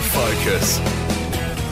Focus. 0.00 0.78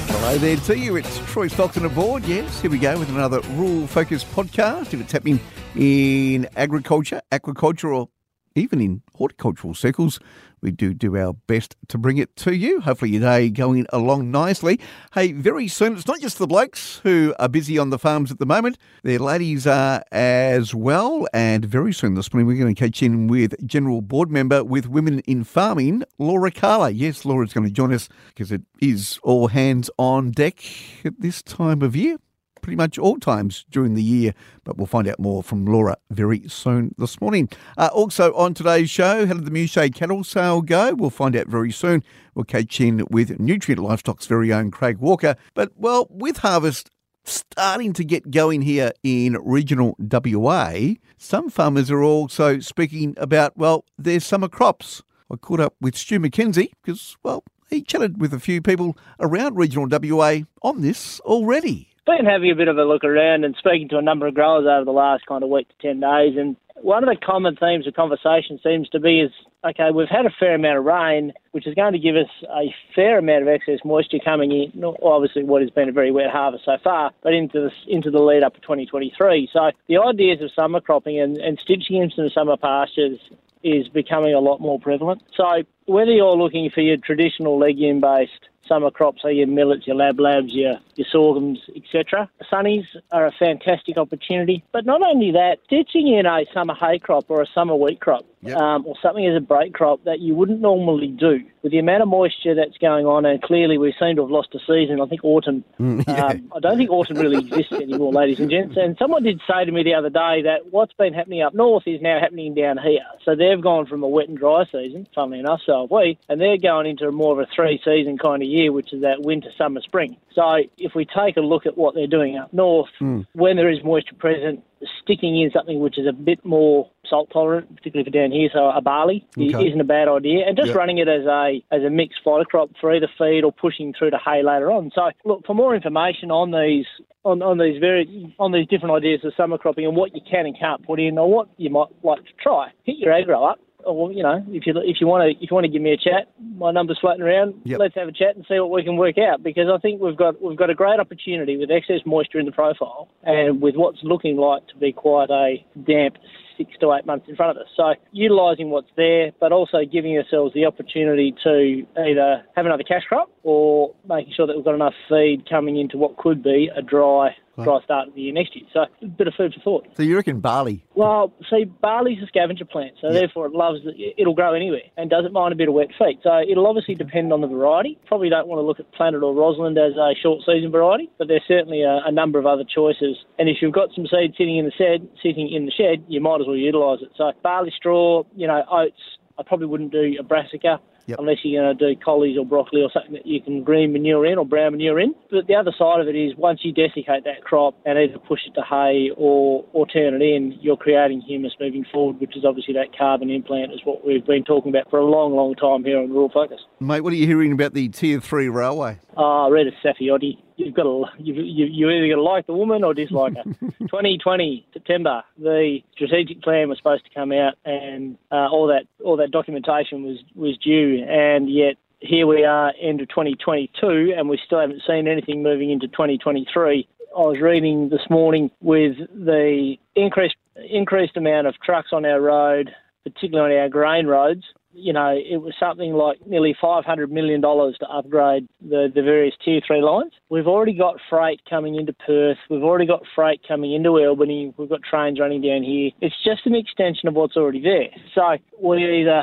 Hello 0.09 0.39
there 0.39 0.57
to 0.57 0.79
you. 0.79 0.97
It's 0.97 1.19
Troy 1.31 1.49
Stockton 1.49 1.85
aboard. 1.85 2.25
Yes, 2.25 2.61
here 2.61 2.71
we 2.71 2.79
go 2.79 2.99
with 2.99 3.09
another 3.09 3.41
Rural 3.51 3.87
Focus 3.87 4.23
podcast. 4.25 4.95
If 4.95 5.01
it's 5.01 5.13
happening 5.13 5.41
in 5.75 6.49
agriculture, 6.57 7.21
aquaculture, 7.31 7.95
or 7.95 8.09
even 8.55 8.81
in 8.81 9.03
horticultural 9.15 9.75
circles, 9.75 10.21
we 10.63 10.71
do 10.71 10.95
do 10.95 11.17
our 11.17 11.33
best 11.33 11.77
to 11.89 11.99
bring 11.99 12.19
it 12.19 12.37
to 12.37 12.55
you. 12.55 12.81
Hopefully, 12.81 13.11
your 13.11 13.21
day 13.21 13.51
going 13.51 13.87
along 13.93 14.31
nicely. 14.31 14.81
Hey, 15.13 15.33
very 15.33 15.69
soon, 15.69 15.95
it's 15.95 16.07
not 16.07 16.21
just 16.21 16.39
the 16.39 16.47
blokes 16.47 17.01
who 17.03 17.35
are 17.39 17.49
busy 17.49 17.79
on 17.79 17.91
the 17.91 17.99
farms 17.99 18.31
at 18.31 18.39
the 18.39 18.47
moment, 18.47 18.79
their 19.03 19.19
ladies 19.19 19.67
are 19.67 20.05
as 20.13 20.75
well. 20.75 21.27
And 21.33 21.65
very 21.65 21.93
soon 21.93 22.15
this 22.15 22.33
morning, 22.33 22.47
we're 22.47 22.63
going 22.63 22.75
to 22.75 22.79
catch 22.79 23.03
in 23.03 23.27
with 23.27 23.55
General 23.67 24.01
Board 24.01 24.31
Member 24.31 24.63
with 24.63 24.87
Women 24.87 25.19
in 25.21 25.45
Farming, 25.45 26.05
Laura 26.19 26.51
Carla. 26.51 26.91
Yes, 26.91 27.25
Laura's 27.25 27.53
going 27.53 27.67
to 27.67 27.73
join 27.73 27.93
us 27.93 28.09
because 28.29 28.53
it 28.53 28.63
is 28.81 29.19
all 29.23 29.49
hands 29.49 29.91
on 29.99 30.31
deck 30.31 30.63
at 31.05 31.21
this 31.21 31.43
time 31.43 31.83
of 31.83 31.97
year 31.97 32.19
pretty 32.63 32.77
much 32.77 32.99
all 32.99 33.19
times 33.19 33.67
during 33.71 33.95
the 33.95 34.03
year. 34.03 34.33
But 34.65 34.79
we'll 34.79 34.87
find 34.87 35.07
out 35.07 35.19
more 35.19 35.43
from 35.43 35.67
Laura 35.67 35.97
very 36.11 36.49
soon 36.49 36.95
this 36.97 37.21
morning. 37.21 37.51
Uh, 37.77 37.91
also 37.93 38.33
on 38.35 38.55
today's 38.55 38.89
show, 38.89 39.27
how 39.27 39.35
did 39.35 39.45
the 39.45 39.51
Muchea 39.51 39.95
cattle 39.95 40.25
sale 40.25 40.63
go? 40.63 40.95
We'll 40.95 41.11
find 41.11 41.37
out 41.37 41.49
very 41.49 41.73
soon. 41.73 42.03
We'll 42.35 42.45
catch 42.45 42.81
in 42.81 43.05
with 43.11 43.39
Nutrien 43.39 43.79
Livestock's 43.79 44.27
very 44.27 44.53
own 44.53 44.71
Craig 44.71 44.99
Walker. 44.99 45.37
But, 45.53 45.73
well, 45.77 46.07
with 46.09 46.39
harvest 46.39 46.89
starting 47.25 47.93
to 47.93 48.05
get 48.05 48.31
going 48.31 48.63
here 48.63 48.93
in 49.03 49.37
regional 49.43 49.97
WA, 49.99 50.95
some 51.19 51.51
farmers 51.51 51.91
are 51.91 52.03
also 52.03 52.59
speaking 52.61 53.15
about, 53.19 53.57
well, 53.57 53.85
their 53.99 54.21
summer 54.21 54.49
crops. 54.49 55.03
I 55.31 55.37
caught 55.37 55.61
up 55.61 55.75
with 55.81 55.97
Stu 55.97 56.21
McKenzie 56.21 56.71
because, 56.83 57.17
well, 57.23 57.45
he 57.71 57.83
chatted 57.83 58.21
with 58.21 58.35
a 58.35 58.41
few 58.41 58.61
people 58.61 58.97
around 59.19 59.57
regional 59.57 59.89
WA 59.89 60.41
on 60.63 60.83
this 60.83 61.21
already 61.21 61.92
been 62.07 62.27
having 62.27 62.51
a 62.51 62.55
bit 62.55 62.69
of 62.69 62.79
a 62.79 62.85
look 62.85 63.05
around 63.05 63.45
and 63.45 63.55
speaking 63.57 63.89
to 63.91 63.99
a 63.99 64.03
number 64.03 64.27
of 64.27 64.35
growers 64.35 64.67
over 64.67 64.85
the 64.85 64.93
last 64.93 65.27
kind 65.27 65.43
of 65.43 65.51
week 65.51 65.69
to 65.69 65.75
10 65.89 66.01
days. 66.01 66.37
And 66.37 66.57
one 66.77 67.05
of 67.05 67.09
the 67.09 67.17
common 67.17 67.57
themes 67.57 67.87
of 67.87 67.95
conversation 67.95 68.59
seems 68.63 68.89
to 68.91 69.01
be 69.01 69.21
is 69.21 69.31
okay, 69.65 69.91
we've 69.95 70.09
had 70.09 70.27
a 70.27 70.31
fair 70.31 70.55
amount 70.55 70.79
of 70.79 70.85
rain, 70.85 71.33
which 71.53 71.67
is 71.67 71.75
going 71.75 71.93
to 71.93 71.99
give 71.99 72.17
us 72.17 72.29
a 72.51 72.75
fair 72.95 73.19
amount 73.19 73.43
of 73.43 73.49
excess 73.49 73.79
moisture 73.85 74.19
coming 74.25 74.51
in. 74.51 74.85
Obviously, 75.03 75.45
what 75.45 75.63
has 75.63 75.71
been 75.71 75.89
a 75.89 75.93
very 75.93 76.11
wet 76.11 76.31
harvest 76.31 76.65
so 76.65 76.77
far, 76.83 77.13
but 77.23 77.33
into 77.33 77.61
the 77.61 77.73
into 77.87 78.11
the 78.11 78.21
lead 78.21 78.43
up 78.43 78.55
to 78.55 78.61
2023. 78.61 79.49
So 79.53 79.71
the 79.87 79.99
ideas 79.99 80.41
of 80.41 80.51
summer 80.53 80.81
cropping 80.81 81.21
and, 81.21 81.39
and 81.39 81.59
stitching 81.59 82.03
into 82.03 82.29
summer 82.31 82.57
pastures 82.57 83.19
is 83.63 83.89
becoming 83.89 84.35
a 84.35 84.41
lot 84.41 84.61
more 84.61 84.81
prevalent. 84.81 85.23
So 85.37 85.63
whether 85.87 86.11
you're 86.11 86.37
looking 86.37 86.69
for 86.71 86.81
your 86.81 86.97
traditional 86.97 87.59
legume 87.59 88.01
based 88.01 88.49
summer 88.67 88.91
crops 88.91 89.25
are 89.25 89.33
your 89.33 89.47
millets, 89.47 89.87
your 89.87 89.97
lablabs, 89.97 90.53
your, 90.53 90.79
your 90.97 91.07
sorghums, 91.11 91.59
etc. 91.75 92.29
Sunnies 92.51 92.87
are 93.11 93.27
a 93.27 93.33
fantastic 93.33 93.97
opportunity. 93.97 94.65
But 94.73 94.87
not 94.87 95.03
only 95.03 95.31
that, 95.33 95.59
ditching 95.69 96.09
in 96.09 96.27
a 96.27 96.45
summer 96.53 96.75
hay 96.75 96.99
crop 96.99 97.27
or 97.29 97.43
a 97.43 97.47
summer 97.47 97.75
wheat 97.75 98.01
crop 98.01 98.25
yep. 98.43 98.57
um, 98.57 98.87
or 98.87 98.95
something 99.01 99.27
as 99.27 99.37
a 99.37 99.41
break 99.41 99.73
crop 99.73 100.05
that 100.05 100.21
you 100.21 100.35
wouldn't 100.35 100.61
normally 100.61 101.09
do 101.09 101.41
with 101.63 101.73
the 101.73 101.79
amount 101.79 102.03
of 102.03 102.09
moisture 102.09 102.55
that's 102.55 102.77
going 102.79 103.07
on, 103.07 103.25
and 103.25 103.41
clearly 103.41 103.79
we 103.79 103.95
seem 103.99 104.17
to 104.17 104.23
have 104.23 104.31
lost 104.31 104.55
a 104.55 104.59
season. 104.67 105.01
I 105.01 105.07
think 105.07 105.25
autumn. 105.25 105.65
Mm, 105.81 106.05
yeah. 106.09 106.27
um, 106.27 106.53
I 106.55 106.61
don't 106.61 106.77
think 106.77 106.91
autumn 106.91 107.19
really 107.19 107.39
exists 107.39 107.73
anymore, 107.73 108.13
ladies 108.13 108.41
and 108.41 108.51
gents. 108.51 108.77
And 108.77 108.97
someone 108.99 109.23
did 109.23 109.41
say 109.49 109.65
to 109.65 109.73
me 109.73 109.83
the 109.83 109.95
other 109.95 110.11
day 110.11 110.43
that 110.43 110.67
what's 110.71 110.93
been 110.95 111.15
happening 111.15 111.43
up 111.43 111.55
north 111.55 111.85
is 111.87 112.01
now 112.01 112.19
happening 112.21 112.55
down 112.55 112.79
here. 112.79 113.07
So 113.25 113.37
they've 113.37 113.61
gone 113.61 113.87
from 113.87 114.03
a 114.03 114.09
wet 114.09 114.29
and 114.29 114.37
dry 114.37 114.65
season, 114.71 115.07
funnily 115.15 115.39
enough, 115.39 115.61
so 115.65 115.83
have 115.83 115.91
we, 115.91 116.19
and 116.29 116.41
they're 116.41 116.59
going 116.59 116.87
into 116.87 117.11
more 117.13 117.33
of 117.33 117.39
a 117.39 117.51
three-season 117.55 118.19
kind 118.19 118.43
of 118.43 118.49
year, 118.49 118.73
which 118.73 118.93
is 118.93 119.03
that 119.03 119.23
winter, 119.23 119.51
summer, 119.57 119.81
spring. 119.81 120.17
So 120.35 120.63
if 120.79 120.95
we 120.95 121.05
take 121.05 121.37
a 121.37 121.41
look 121.41 121.67
at 121.67 121.77
what 121.77 121.95
they're 121.95 122.07
doing 122.07 122.37
up 122.37 122.53
north, 122.53 122.91
mm. 123.01 123.27
when 123.33 123.57
there 123.57 123.71
is 123.71 123.85
moisture 123.85 124.15
present, 124.15 124.65
sticking 125.03 125.41
in 125.41 125.51
something 125.51 125.79
which 125.81 125.99
is 125.99 126.07
a 126.07 126.13
bit 126.13 126.45
more 126.45 126.91
salt 127.09 127.31
tolerant, 127.33 127.75
particularly 127.77 128.05
for 128.05 128.17
down 128.17 128.31
here, 128.31 128.49
so 128.53 128.71
a 128.71 128.81
barley 128.81 129.27
okay. 129.37 129.67
isn't 129.67 129.81
a 129.81 129.85
bad 129.85 130.09
idea, 130.09 130.47
and 130.47 130.57
just 130.57 130.69
yep. 130.69 130.77
running 130.77 130.99
it 130.99 131.09
as 131.09 131.25
a 131.27 131.63
as 131.71 131.83
a 131.83 131.91
mixed 131.91 132.21
fodder 132.25 132.45
crop 132.45 132.71
for 132.81 132.95
either 132.95 133.09
feed 133.19 133.45
or 133.45 133.53
pushing 133.53 133.93
through 133.99 134.11
to 134.11 134.19
hay 134.19 134.43
later 134.43 134.71
on. 134.71 134.91
So 134.95 135.11
look 135.25 135.45
for 135.47 135.55
more 135.55 135.75
information 135.75 136.31
on 136.31 136.51
these 136.51 136.87
on, 137.25 137.43
on 137.43 137.59
these 137.59 137.79
very 137.81 138.35
on 138.39 138.53
these 138.53 138.67
different 138.69 138.95
ideas 138.95 139.21
of 139.25 139.33
summer 139.37 139.59
cropping 139.59 139.87
and 139.87 139.97
what 139.97 140.15
you 140.15 140.21
can 140.29 140.47
and 140.47 140.59
can't 140.59 140.85
put 140.85 141.01
in 141.01 141.19
or 141.19 141.31
what 141.31 141.49
you 141.57 141.71
might 141.71 141.89
like 142.03 142.25
to 142.25 142.33
try. 142.43 142.71
Hit 142.85 142.99
your 142.99 143.13
agro 143.13 143.45
up 143.45 143.61
or 143.85 144.13
you 144.13 144.23
know, 144.23 144.45
if 144.49 144.67
you 144.67 144.75
if 144.77 145.01
you 145.01 145.07
want 145.07 145.23
to 145.23 145.45
if 145.45 145.51
you 145.51 145.55
want 145.55 145.65
to 145.65 145.71
give 145.71 145.83
me 145.83 145.93
a 145.93 145.97
chat, 145.97 146.31
my 146.57 146.71
number's 146.71 146.99
floating 147.01 147.23
around. 147.23 147.55
Yep. 147.65 147.81
Let's 147.81 147.95
have 147.95 148.09
a 148.09 148.13
chat 148.13 148.37
and 148.37 148.45
see 148.49 148.59
what 148.59 148.71
we 148.71 148.85
can 148.85 148.97
work 148.97 149.17
out 149.19 149.43
because 149.43 149.69
I 149.73 149.79
think 149.79 150.01
we've 150.01 150.17
got 150.17 150.41
we've 150.43 150.59
got 150.59 150.71
a 150.71 150.75
great 150.75 151.01
opportunity 151.01 151.57
with 151.57 151.71
excess 151.71 152.01
moisture 152.07 152.39
in 152.39 152.47
the 152.47 152.53
profile 152.53 153.09
and 153.23 153.61
with 153.61 153.77
what's 153.77 153.99
looking 154.03 154.37
like 154.37 154.67
to 154.69 154.77
be 154.77 154.93
quite 154.93 155.31
a 155.31 155.65
damp 155.85 156.17
six 156.57 156.71
to 156.81 156.93
eight 156.93 157.07
months 157.07 157.27
in 157.29 157.37
front 157.37 157.57
of 157.57 157.63
us. 157.63 157.69
So 157.77 157.95
utilising 158.13 158.71
what's 158.71 158.91
there, 158.97 159.33
but 159.41 159.53
also 159.53 159.79
giving 159.91 160.17
ourselves 160.17 160.55
the 160.55 160.67
opportunity 160.67 161.35
to 161.45 161.83
either 161.99 162.45
have 162.57 162.67
another 162.67 162.83
cash 162.83 163.03
crop 163.09 163.31
or 163.43 163.95
making 164.09 164.33
sure 164.35 164.47
that 164.47 164.57
we've 164.57 164.65
got 164.65 164.75
enough 164.75 164.95
feed 165.09 165.49
coming 165.49 165.79
into 165.79 165.99
what 165.99 166.17
could 166.17 166.43
be 166.43 166.71
a 166.75 166.83
dry 166.83 167.35
dry 167.57 167.81
start 167.85 168.09
of 168.09 168.15
the 168.15 168.23
year 168.23 168.33
next 168.33 168.57
year. 168.57 168.65
So 168.73 168.87
a 169.03 169.07
bit 169.07 169.29
of 169.29 169.35
food 169.35 169.55
for 169.55 169.61
thought. 169.61 169.89
So 169.97 170.03
you 170.03 170.17
reckon 170.17 170.41
barley? 170.41 170.85
Well, 170.95 171.33
see, 171.51 171.65
barley's 171.65 172.23
a 172.23 172.27
scavenger 172.27 172.65
plant, 172.65 172.95
so 173.01 173.13
therefore 173.13 173.47
it 173.47 173.53
loves 173.53 173.81
it'll 174.17 174.35
grow 174.35 174.55
anywhere 174.55 174.83
and 174.97 175.11
doesn't 175.11 175.33
mind 175.33 175.53
a 175.53 175.57
bit 175.57 175.69
of 175.69 175.75
wet 175.75 175.89
feet. 175.99 176.21
So 176.23 176.41
it'll 176.49 176.67
obviously 176.67 176.95
depend 176.95 177.33
on 177.33 177.41
the 177.41 177.47
variety. 177.47 177.99
Probably 178.07 178.29
don't 178.29 178.49
want 178.49 178.59
to 178.59 178.63
look 178.63 178.81
at 178.81 178.91
Planet 178.93 179.23
or 179.23 179.35
Rosalind 179.35 179.79
as 179.79 179.93
a 179.97 180.15
short 180.21 180.41
season 180.47 180.71
variety, 180.71 181.11
but 181.19 181.29
there's 181.29 181.45
certainly 181.47 181.83
a, 181.83 182.01
a 182.07 182.13
number 182.13 182.39
of 182.39 182.47
other 182.47 182.65
choices. 182.65 183.17
And 183.39 183.49
if 183.49 183.59
you've 183.61 183.73
got 183.73 183.91
some 183.95 184.07
seed 184.07 184.35
sitting 184.39 184.57
in 184.57 184.65
the 184.65 184.73
shed, 184.73 185.09
sitting 185.23 185.53
in 185.53 185.67
the 185.67 185.73
shed, 185.73 186.05
you 186.09 186.21
might 186.21 186.41
as 186.41 186.47
well 186.47 186.57
utilise 186.57 187.01
it. 187.03 187.11
So 187.17 187.33
barley 187.43 187.73
straw, 187.77 188.25
you 188.35 188.47
know, 188.47 188.63
oats. 188.71 189.01
I 189.39 189.43
probably 189.43 189.67
wouldn't 189.67 189.93
do 189.93 190.15
a 190.21 190.23
brassica 190.23 190.79
yep. 191.07 191.19
unless 191.19 191.39
you're 191.43 191.63
going 191.63 191.77
to 191.77 191.95
do 191.95 192.01
collies 192.01 192.37
or 192.39 192.45
broccoli 192.45 192.83
or 192.83 192.91
something 192.93 193.13
that 193.13 193.27
you 193.27 193.41
can 193.41 193.63
green 193.63 193.93
manure 193.93 194.27
in 194.27 194.39
or 194.39 194.47
brown 194.47 194.73
manure 194.73 195.01
in. 195.01 195.15
But 195.31 195.47
the 195.47 195.55
other 195.55 195.73
side 195.77 196.01
of 196.01 196.09
it 196.09 196.17
is 196.17 196.37
once 196.37 196.61
you 196.63 196.73
desiccate 196.73 197.25
that 197.25 197.43
crop 197.45 197.75
and 197.85 197.99
either 197.99 198.19
push 198.19 198.41
it 198.47 198.55
to 198.55 198.63
hay 198.63 199.11
or, 199.17 199.65
or 199.73 199.87
turn 199.87 200.15
it 200.15 200.23
in, 200.23 200.59
you're 200.61 200.77
creating 200.77 201.21
humus 201.21 201.53
moving 201.61 201.85
forward, 201.93 202.21
which 202.21 202.37
is 202.37 202.45
obviously 202.45 202.75
that 202.75 202.97
carbon 202.97 203.31
implant 203.31 203.73
is 203.73 203.81
what 203.85 204.05
we've 204.07 204.27
been 204.27 204.45
talking 204.45 204.71
about 204.71 204.91
for 204.91 204.99
a 204.99 205.05
long, 205.05 205.35
long 205.35 205.55
time 205.55 205.85
here 205.85 205.99
on 205.99 206.11
Rural 206.11 206.31
Focus. 206.33 206.61
Mate, 206.81 207.01
what 207.01 207.13
are 207.13 207.17
you 207.17 207.27
hearing 207.27 207.53
about 207.53 207.75
the 207.75 207.89
Tier 207.89 208.21
3 208.21 208.49
railway? 208.49 208.99
Oh, 209.17 209.49
Rita 209.51 209.71
Saffioti. 209.85 210.39
You've 210.65 210.75
got 210.75 210.85
to, 210.85 211.05
you, 211.19 211.35
you, 211.35 211.67
you 211.67 211.91
either 211.91 212.09
got 212.09 212.17
to 212.17 212.23
like 212.23 212.47
the 212.47 212.55
woman 212.55 212.85
or 212.85 212.95
dislike 212.95 213.35
her. 213.37 213.43
2020 213.81 214.67
September, 214.73 215.23
the 215.39 215.81
strategic 215.93 216.43
plan 216.43 216.69
was 216.69 216.79
supposed 216.79 217.05
to 217.05 217.11
come 217.15 217.33
out, 217.33 217.55
and 217.65 218.17
uh, 218.31 218.49
all 218.49 218.67
that 218.69 218.87
all 219.05 219.17
that 219.17 219.31
documentation 219.31 220.05
was 220.05 220.19
was 220.35 220.57
due, 220.59 221.05
and 221.09 221.51
yet 221.51 221.77
here 222.01 222.27
we 222.27 222.45
are, 222.45 222.73
end 222.81 223.01
of 223.01 223.09
2022, 223.09 224.15
and 224.17 224.29
we 224.29 224.39
still 224.45 224.61
haven't 224.61 224.83
seen 224.87 225.07
anything 225.07 225.43
moving 225.43 225.71
into 225.71 225.87
2023. 225.89 226.89
I 227.17 227.21
was 227.21 227.41
reading 227.41 227.91
this 227.91 228.09
morning 228.11 228.51
with 228.61 228.97
the 229.15 229.77
increased 229.95 230.37
increased 230.57 231.17
amount 231.17 231.47
of 231.47 231.55
trucks 231.65 231.89
on 231.93 232.05
our 232.05 232.21
road, 232.21 232.75
particularly 233.05 233.57
on 233.57 233.63
our 233.63 233.69
grain 233.69 234.07
roads, 234.07 234.45
you 234.73 234.93
know, 234.93 235.11
it 235.11 235.37
was 235.37 235.55
something 235.59 235.93
like 235.93 236.19
nearly 236.27 236.57
$500 236.63 237.11
million 237.11 237.41
to 237.43 237.87
upgrade 237.91 238.49
the, 238.61 238.91
the 238.95 239.03
various 239.03 239.35
Tier 239.45 239.61
3 239.67 239.83
lines. 239.83 240.13
We've 240.29 240.47
already 240.47 240.75
got 240.75 240.97
freight 241.11 241.41
coming 241.49 241.77
into 241.77 241.93
Perth. 241.93 242.39
We've 242.49 242.63
already 242.63 242.87
got 242.87 243.03
freight 243.15 243.41
coming 243.47 243.75
into 243.75 243.91
Albany. 243.91 244.55
We've 244.57 244.69
got 244.69 244.81
trains 244.83 245.21
running 245.21 245.43
down 245.43 245.63
here. 245.63 245.91
It's 246.01 246.15
just 246.25 246.47
an 246.47 246.55
extension 246.55 247.09
of 247.09 247.15
what's 247.15 247.37
already 247.37 247.63
there. 247.63 247.89
So 248.15 248.39
we 248.61 248.85
either 249.01 249.23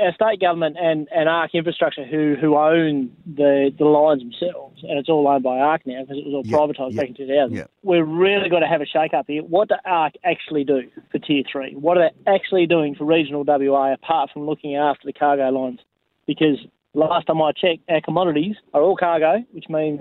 our 0.00 0.12
state 0.14 0.40
government 0.40 0.76
and, 0.78 1.08
and 1.10 1.28
ARC 1.28 1.54
Infrastructure, 1.54 2.04
who, 2.04 2.36
who 2.40 2.56
own 2.56 3.10
the, 3.26 3.70
the 3.78 3.84
lines 3.84 4.22
themselves, 4.22 4.82
and 4.82 4.98
it's 4.98 5.08
all 5.08 5.26
owned 5.26 5.42
by 5.42 5.58
ARC 5.58 5.86
now 5.86 6.02
because 6.02 6.18
it 6.18 6.26
was 6.26 6.34
all 6.34 6.46
yep, 6.46 6.60
privatised 6.60 6.94
yep, 6.94 7.02
back 7.02 7.08
in 7.08 7.26
2000, 7.26 7.56
yep. 7.56 7.70
we've 7.82 8.06
really 8.06 8.48
got 8.48 8.60
to 8.60 8.66
have 8.66 8.80
a 8.80 8.86
shake 8.86 9.14
up 9.14 9.26
here. 9.28 9.42
What 9.42 9.68
do 9.68 9.76
ARC 9.84 10.14
actually 10.24 10.64
do 10.64 10.82
for 11.10 11.18
Tier 11.18 11.42
3? 11.50 11.76
What 11.76 11.96
are 11.96 12.10
they 12.10 12.30
actually 12.30 12.66
doing 12.66 12.94
for 12.94 13.04
regional 13.04 13.44
WA 13.44 13.94
apart 13.94 14.30
from 14.32 14.46
looking 14.46 14.76
after 14.76 15.06
the 15.06 15.12
cargo 15.12 15.48
lines? 15.50 15.80
Because 16.26 16.58
last 16.94 17.26
time 17.26 17.40
I 17.40 17.52
checked, 17.52 17.88
our 17.88 18.00
commodities 18.00 18.56
are 18.74 18.82
all 18.82 18.96
cargo, 18.96 19.44
which 19.52 19.66
means 19.68 20.00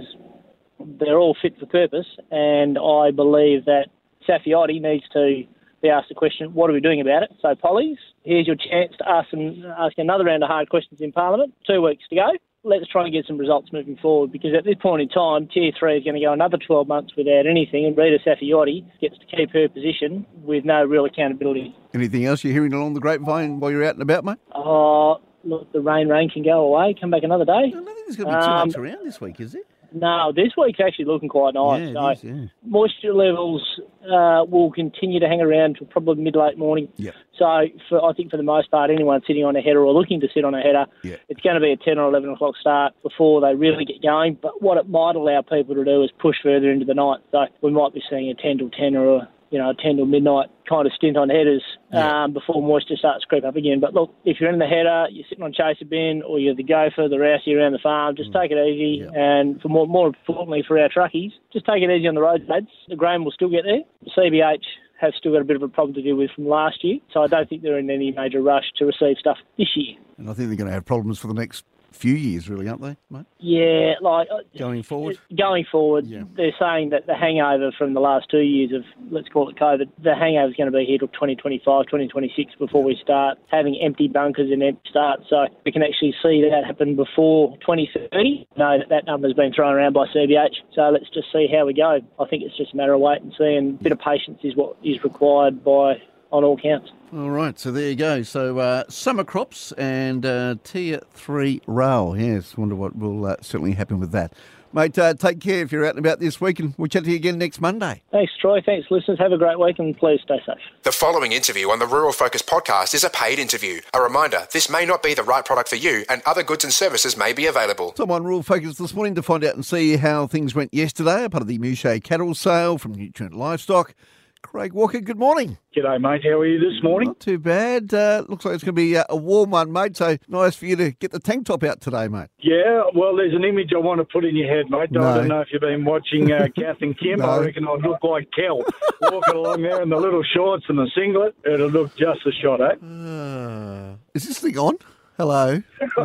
they're 0.80 1.18
all 1.18 1.36
fit 1.42 1.58
for 1.60 1.66
purpose, 1.66 2.08
and 2.32 2.78
I 2.78 3.12
believe 3.12 3.66
that 3.66 3.88
Saffioti 4.28 4.82
needs 4.82 5.04
to 5.14 5.44
be 5.82 5.90
asked 5.90 6.10
the 6.10 6.16
question, 6.16 6.54
what 6.54 6.70
are 6.70 6.74
we 6.74 6.80
doing 6.82 7.02
about 7.02 7.24
it? 7.24 7.32
So, 7.42 7.56
Polly's, 7.56 7.98
here's 8.24 8.48
your 8.48 8.56
chance 8.56 8.94
to 9.00 9.10
ask, 9.10 9.30
some, 9.30 9.64
ask 9.78 9.98
another 9.98 10.26
round 10.26 10.44
of 10.44 10.50
hard 10.50 10.70
questions 10.70 11.02
in 11.02 11.12
Parliament. 11.12 11.54
Two 11.66 11.82
weeks 11.82 12.04
to 12.10 12.16
go. 12.16 12.28
Let's 12.66 12.88
try 12.88 13.06
and 13.06 13.14
get 13.14 13.26
some 13.26 13.38
results 13.38 13.72
moving 13.72 13.96
forward 14.02 14.34
because 14.34 14.52
at 14.54 14.66
this 14.66 14.76
point 14.82 15.02
in 15.02 15.08
time, 15.08 15.48
Tier 15.48 15.72
3 15.80 15.98
is 16.00 16.04
going 16.04 16.16
to 16.16 16.22
go 16.22 16.34
another 16.34 16.58
12 16.58 16.88
months 16.90 17.14
without 17.16 17.48
anything, 17.48 17.86
and 17.86 17.96
Rita 17.98 18.18
Saffioti 18.26 18.84
gets 19.00 19.18
to 19.18 19.26
keep 19.34 19.52
her 19.52 19.70
position 19.70 20.26
with 20.44 20.66
no 20.66 20.84
real 20.84 21.06
accountability. 21.06 21.74
Anything 21.94 22.26
else 22.26 22.44
you're 22.44 22.52
hearing 22.52 22.74
along 22.74 22.96
the 22.96 23.00
grapevine 23.00 23.62
while 23.62 23.72
you're 23.72 23.86
out 23.86 23.94
and 23.94 24.02
about, 24.02 24.26
mate? 24.26 24.38
Uh, 24.54 25.12
look, 25.46 25.72
the 25.72 25.80
rain 25.80 26.10
rain 26.10 26.30
can 26.30 26.44
go 26.44 26.60
away, 26.66 26.94
come 27.00 27.10
back 27.12 27.24
another 27.24 27.46
day. 27.46 27.54
I 27.54 27.70
don't 27.70 27.86
think 27.86 27.98
there's 28.06 28.18
going 28.18 28.30
to 28.34 28.38
be 28.40 28.46
too 28.46 28.52
Um, 28.52 28.68
much 28.68 28.78
around 28.78 29.06
this 29.06 29.22
week, 29.22 29.40
is 29.40 29.54
there? 29.54 29.62
No, 29.94 30.32
this 30.36 30.54
week's 30.58 30.80
actually 30.80 31.06
looking 31.06 31.30
quite 31.30 31.54
nice. 31.54 31.90
yeah, 31.90 31.94
so 31.94 32.10
is, 32.10 32.24
yeah. 32.24 32.46
moisture 32.66 33.14
levels 33.14 33.80
uh, 34.04 34.46
will 34.48 34.72
continue 34.72 35.20
to 35.20 35.28
hang 35.28 35.42
around 35.42 35.76
till 35.78 35.88
probably 35.88 36.24
mid 36.24 36.36
late 36.36 36.58
morning. 36.58 36.88
Yep. 36.98 37.16
So 37.38 37.66
for, 37.88 38.04
I 38.04 38.14
think 38.14 38.32
for 38.32 38.38
the 38.38 38.44
most 38.44 38.70
part, 38.72 38.92
anyone 38.92 39.22
sitting 39.26 39.46
on 39.46 39.56
a 39.56 39.62
header 39.62 39.82
or 39.84 39.94
looking 39.94 40.20
to 40.22 40.28
sit 40.34 40.44
on 40.46 40.54
a 40.54 40.62
header, 40.62 40.86
Yeah. 41.04 41.16
it's 41.30 41.42
going 41.42 41.56
to 41.56 41.62
be 41.62 41.72
a 41.72 41.78
10 41.78 41.98
or 41.98 42.10
11 42.10 42.30
o'clock 42.32 42.56
start 42.60 42.94
before 43.02 43.42
they 43.42 43.56
really 43.56 43.86
get 43.86 44.02
going. 44.02 44.38
But 44.42 44.62
what 44.62 44.78
it 44.78 44.90
might 44.90 45.16
allow 45.16 45.42
people 45.42 45.76
to 45.76 45.84
do 45.86 46.04
is 46.04 46.12
push 46.20 46.36
further 46.44 46.70
into 46.72 46.86
the 46.86 46.94
night. 46.94 47.20
So 47.32 47.46
we 47.62 47.72
might 47.72 47.94
be 47.94 48.04
seeing 48.10 48.30
a 48.30 48.34
10 48.36 48.58
till 48.60 48.70
10 48.70 48.96
or 48.96 49.16
a 49.18 49.30
you 49.52 49.58
know, 49.58 49.70
a 49.72 49.74
10 49.74 49.98
till 49.98 50.06
midnight 50.06 50.50
kind 50.68 50.86
of 50.86 50.94
stint 50.94 51.18
on 51.18 51.30
headers 51.30 51.64
Yeah. 51.92 52.24
um, 52.24 52.34
before 52.34 52.62
moisture 52.62 52.96
starts 52.96 53.22
to 53.24 53.28
creep 53.28 53.44
up 53.44 53.56
again. 53.56 53.80
But 53.80 53.94
look, 53.94 54.14
if 54.26 54.40
you're 54.40 54.52
in 54.52 54.60
the 54.60 54.68
header, 54.68 55.08
you're 55.12 55.26
sitting 55.28 55.44
on 55.44 55.54
chaser 55.54 55.86
bin, 55.86 56.22
or 56.22 56.40
you're 56.40 56.56
the 56.56 56.64
gopher, 56.64 57.08
the 57.10 57.16
rousey 57.18 57.56
around 57.58 57.72
the 57.74 57.80
farm, 57.80 58.16
just 58.16 58.32
take 58.32 58.52
it 58.52 58.58
easy. 58.58 59.02
Mm. 59.02 59.12
Yeah. 59.14 59.20
And 59.40 59.62
for 59.62 59.70
more, 59.70 59.88
more 59.88 60.08
importantly 60.08 60.64
for 60.68 60.78
our 60.80 60.90
truckies, 60.90 61.32
just 61.52 61.66
take 61.66 61.82
it 61.82 61.90
easy 61.90 62.08
on 62.08 62.16
the 62.16 62.22
road, 62.22 62.46
lads. 62.48 62.68
The 62.88 62.96
grain 62.96 63.24
will 63.24 63.32
still 63.32 63.50
get 63.50 63.64
there. 63.66 63.82
CBH 64.16 64.64
have 65.00 65.14
still 65.18 65.32
got 65.32 65.42
a 65.42 65.46
bit 65.46 65.56
of 65.56 65.64
a 65.64 65.68
problem 65.70 65.96
to 65.96 66.02
deal 66.02 66.16
with 66.18 66.30
from 66.36 66.48
last 66.48 66.84
year, 66.84 67.00
so 67.14 67.22
I 67.22 67.28
don't 67.28 67.48
think 67.50 67.62
they're 67.64 67.80
in 67.80 67.90
any 67.90 68.12
major 68.12 68.42
rush 68.42 68.66
to 68.78 68.86
receive 68.86 69.18
stuff 69.18 69.38
this 69.58 69.70
year. 69.76 69.96
And 70.18 70.30
I 70.30 70.34
think 70.34 70.50
they're 70.50 70.58
going 70.58 70.68
to 70.68 70.74
have 70.74 70.86
problems 70.86 71.18
for 71.20 71.28
the 71.28 71.34
next 71.34 71.66
few 71.92 72.14
years, 72.14 72.50
really, 72.50 72.68
aren't 72.68 72.82
they, 72.82 72.96
mate? 73.10 73.26
Yeah, 73.40 73.94
like 74.02 74.28
uh, 74.32 74.38
Going 74.58 74.84
forward? 74.84 75.18
Going 75.38 75.66
forward, 75.72 76.06
Yeah. 76.08 76.24
they're 76.36 76.56
saying 76.60 76.90
that 76.90 77.06
the 77.08 77.16
hangover 77.16 77.72
from 77.78 77.94
the 77.94 78.00
last 78.00 78.28
two 78.30 78.42
years 78.42 78.72
of, 78.72 78.84
let's 79.12 79.28
call 79.30 79.50
it 79.50 79.56
COVID, 79.56 79.90
the 80.04 80.16
hangover 80.16 80.50
is 80.50 80.56
going 80.56 80.72
to 80.72 80.78
be 80.78 80.86
here 80.86 80.98
till 80.98 81.08
2025, 81.10 81.86
2026 81.86 82.56
before 82.56 82.84
we 82.84 82.98
start 83.02 83.38
having 83.52 83.78
empty 83.82 84.08
bunkers 84.08 84.52
and 84.52 84.62
empty 84.64 84.82
starts. 84.90 85.24
So 85.30 85.48
we 85.66 85.72
can 85.72 85.84
actually 85.84 86.14
see 86.22 86.42
that 86.50 86.64
happen 86.66 86.96
before 86.96 87.58
2030. 87.62 88.48
know 88.58 88.78
that 88.80 88.90
that 88.90 89.06
number's 89.06 89.34
been 89.34 89.54
thrown 89.54 89.74
around 89.74 89.94
by 89.94 90.06
CBH. 90.08 90.56
So 90.74 90.90
let's 90.90 91.10
just 91.10 91.32
see 91.32 91.48
how 91.52 91.66
we 91.66 91.74
go. 91.74 92.00
I 92.20 92.26
think 92.26 92.44
it's 92.44 92.56
just 92.58 92.74
a 92.74 92.78
matter 92.78 92.94
of 92.94 93.02
wait 93.02 93.22
and 93.22 93.34
see, 93.38 93.56
and 93.56 93.80
a 93.80 93.84
bit 93.84 93.92
of 93.92 94.00
patience 94.00 94.40
is 94.44 94.56
what 94.56 94.78
is 94.84 95.04
required 95.04 95.64
by 95.64 96.02
on 96.32 96.44
all 96.44 96.58
counts. 96.58 96.92
All 97.12 97.32
right, 97.32 97.58
so 97.58 97.72
there 97.72 97.90
you 97.90 97.96
go. 97.96 98.22
So 98.22 98.60
uh, 98.60 98.84
summer 98.88 99.24
crops 99.24 99.72
and 99.74 100.26
uh, 100.26 100.56
tier 100.64 101.02
three 101.14 101.62
rail. 101.66 102.16
Yes, 102.18 102.56
wonder 102.56 102.76
what 102.76 102.96
will 102.96 103.26
uh, 103.26 103.36
certainly 103.42 103.74
happen 103.74 104.00
with 104.00 104.12
that. 104.12 104.34
Mate, 104.72 105.00
uh, 105.00 105.16
take 105.16 105.40
care 105.40 105.64
if 105.64 105.72
you're 105.72 105.84
out 105.84 105.96
and 105.96 106.06
about 106.06 106.20
this 106.20 106.40
week, 106.40 106.60
and 106.60 106.76
we'll 106.78 106.88
chat 106.88 107.04
to 107.04 107.10
you 107.10 107.16
again 107.16 107.40
next 107.40 107.60
Monday. 107.60 108.04
Thanks, 108.12 108.32
Troy. 108.40 108.62
Thanks, 108.64 108.92
listeners. 108.92 109.18
Have 109.18 109.32
a 109.32 109.38
great 109.38 109.58
week, 109.58 109.80
and 109.80 109.98
please 109.98 110.20
stay 110.24 110.40
safe. 110.46 110.60
The 110.84 110.92
following 110.92 111.32
interview 111.32 111.72
on 111.72 111.80
the 111.80 111.88
Rural 111.88 112.12
Focus 112.12 112.44
podcast 112.44 112.94
is 112.94 113.04
a 113.04 113.10
paid 113.10 113.40
interview. 113.40 113.82
A 113.96 114.02
reminder 114.02 114.48
this 114.54 114.70
may 114.70 114.86
not 114.86 115.02
be 115.02 115.16
the 115.16 115.24
right 115.24 115.44
product 115.44 115.70
for 115.70 115.76
you, 115.76 116.06
and 116.08 116.22
other 116.28 116.44
goods 116.44 116.64
and 116.64 116.72
services 116.72 117.18
may 117.18 117.34
be 117.34 117.48
available. 117.48 117.96
So 117.98 118.04
I'm 118.04 118.12
on 118.12 118.24
Rural 118.24 118.44
Focus 118.44 118.78
this 118.78 118.94
morning 118.94 119.16
to 119.16 119.24
find 119.24 119.44
out 119.44 119.56
and 119.56 119.66
see 119.66 119.98
how 119.98 120.28
things 120.28 120.54
went 120.54 120.72
yesterday, 120.72 121.24
a 121.24 121.30
part 121.32 121.42
of 121.42 121.48
the 121.48 121.58
Muchea 121.58 122.04
cattle 122.04 122.36
sale 122.36 122.78
from 122.78 122.96
Nutrien 122.96 123.34
Livestock. 123.34 123.96
Craig 124.42 124.74
Walker, 124.74 125.00
good 125.02 125.20
morning. 125.20 125.58
G'day, 125.76 126.00
mate. 126.00 126.24
How 126.24 126.40
are 126.40 126.46
you 126.46 126.60
this 126.60 126.82
morning? 126.82 127.10
Not 127.10 127.20
too 127.20 127.38
bad. 127.38 127.94
Uh, 127.94 128.24
looks 128.28 128.46
like 128.46 128.56
it's 128.56 128.64
going 128.64 128.74
to 128.76 128.82
be 128.82 128.98
uh, 128.98 129.04
a 129.10 129.16
warm 129.16 129.52
one, 129.52 129.72
mate. 129.72 129.98
So 129.98 130.18
nice 130.28 130.56
for 130.56 130.66
you 130.66 130.76
to 130.78 130.92
get 130.92 131.12
the 131.12 131.20
tank 131.20 131.46
top 131.46 131.64
out 131.64 131.82
today, 131.82 132.08
mate. 132.08 132.30
Yeah, 132.40 132.84
well, 132.96 133.16
there's 133.16 133.34
an 133.36 133.44
image 133.44 133.72
I 133.76 133.80
want 133.80 134.00
to 134.00 134.06
put 134.06 134.26
in 134.26 134.36
your 134.36 134.48
head, 134.48 134.70
mate. 134.70 134.92
No. 134.92 135.04
I 135.04 135.18
don't 135.18 135.28
know 135.28 135.42
if 135.42 135.50
you've 135.52 135.62
been 135.62 135.84
watching 135.86 136.32
uh, 136.32 136.48
Kath 136.58 136.78
and 136.82 136.98
Kim. 136.98 137.20
No. 137.20 137.26
I 137.26 137.40
reckon 137.40 137.68
I 137.68 137.74
look 137.74 138.04
like 138.04 138.30
Kel 138.36 138.64
walking 139.02 139.36
along 139.36 139.62
there 139.62 139.82
in 139.82 139.90
the 139.90 139.98
little 139.98 140.24
shorts 140.24 140.66
and 140.70 140.78
the 140.80 140.90
singlet. 140.96 141.36
It'll 141.46 141.70
look 141.70 141.96
just 141.98 142.22
a 142.26 142.32
shot, 142.32 142.62
eh? 142.62 142.76
Uh, 142.84 143.96
is 144.14 144.26
this 144.28 144.40
thing 144.40 144.58
on? 144.58 144.78
Hello. 145.18 145.62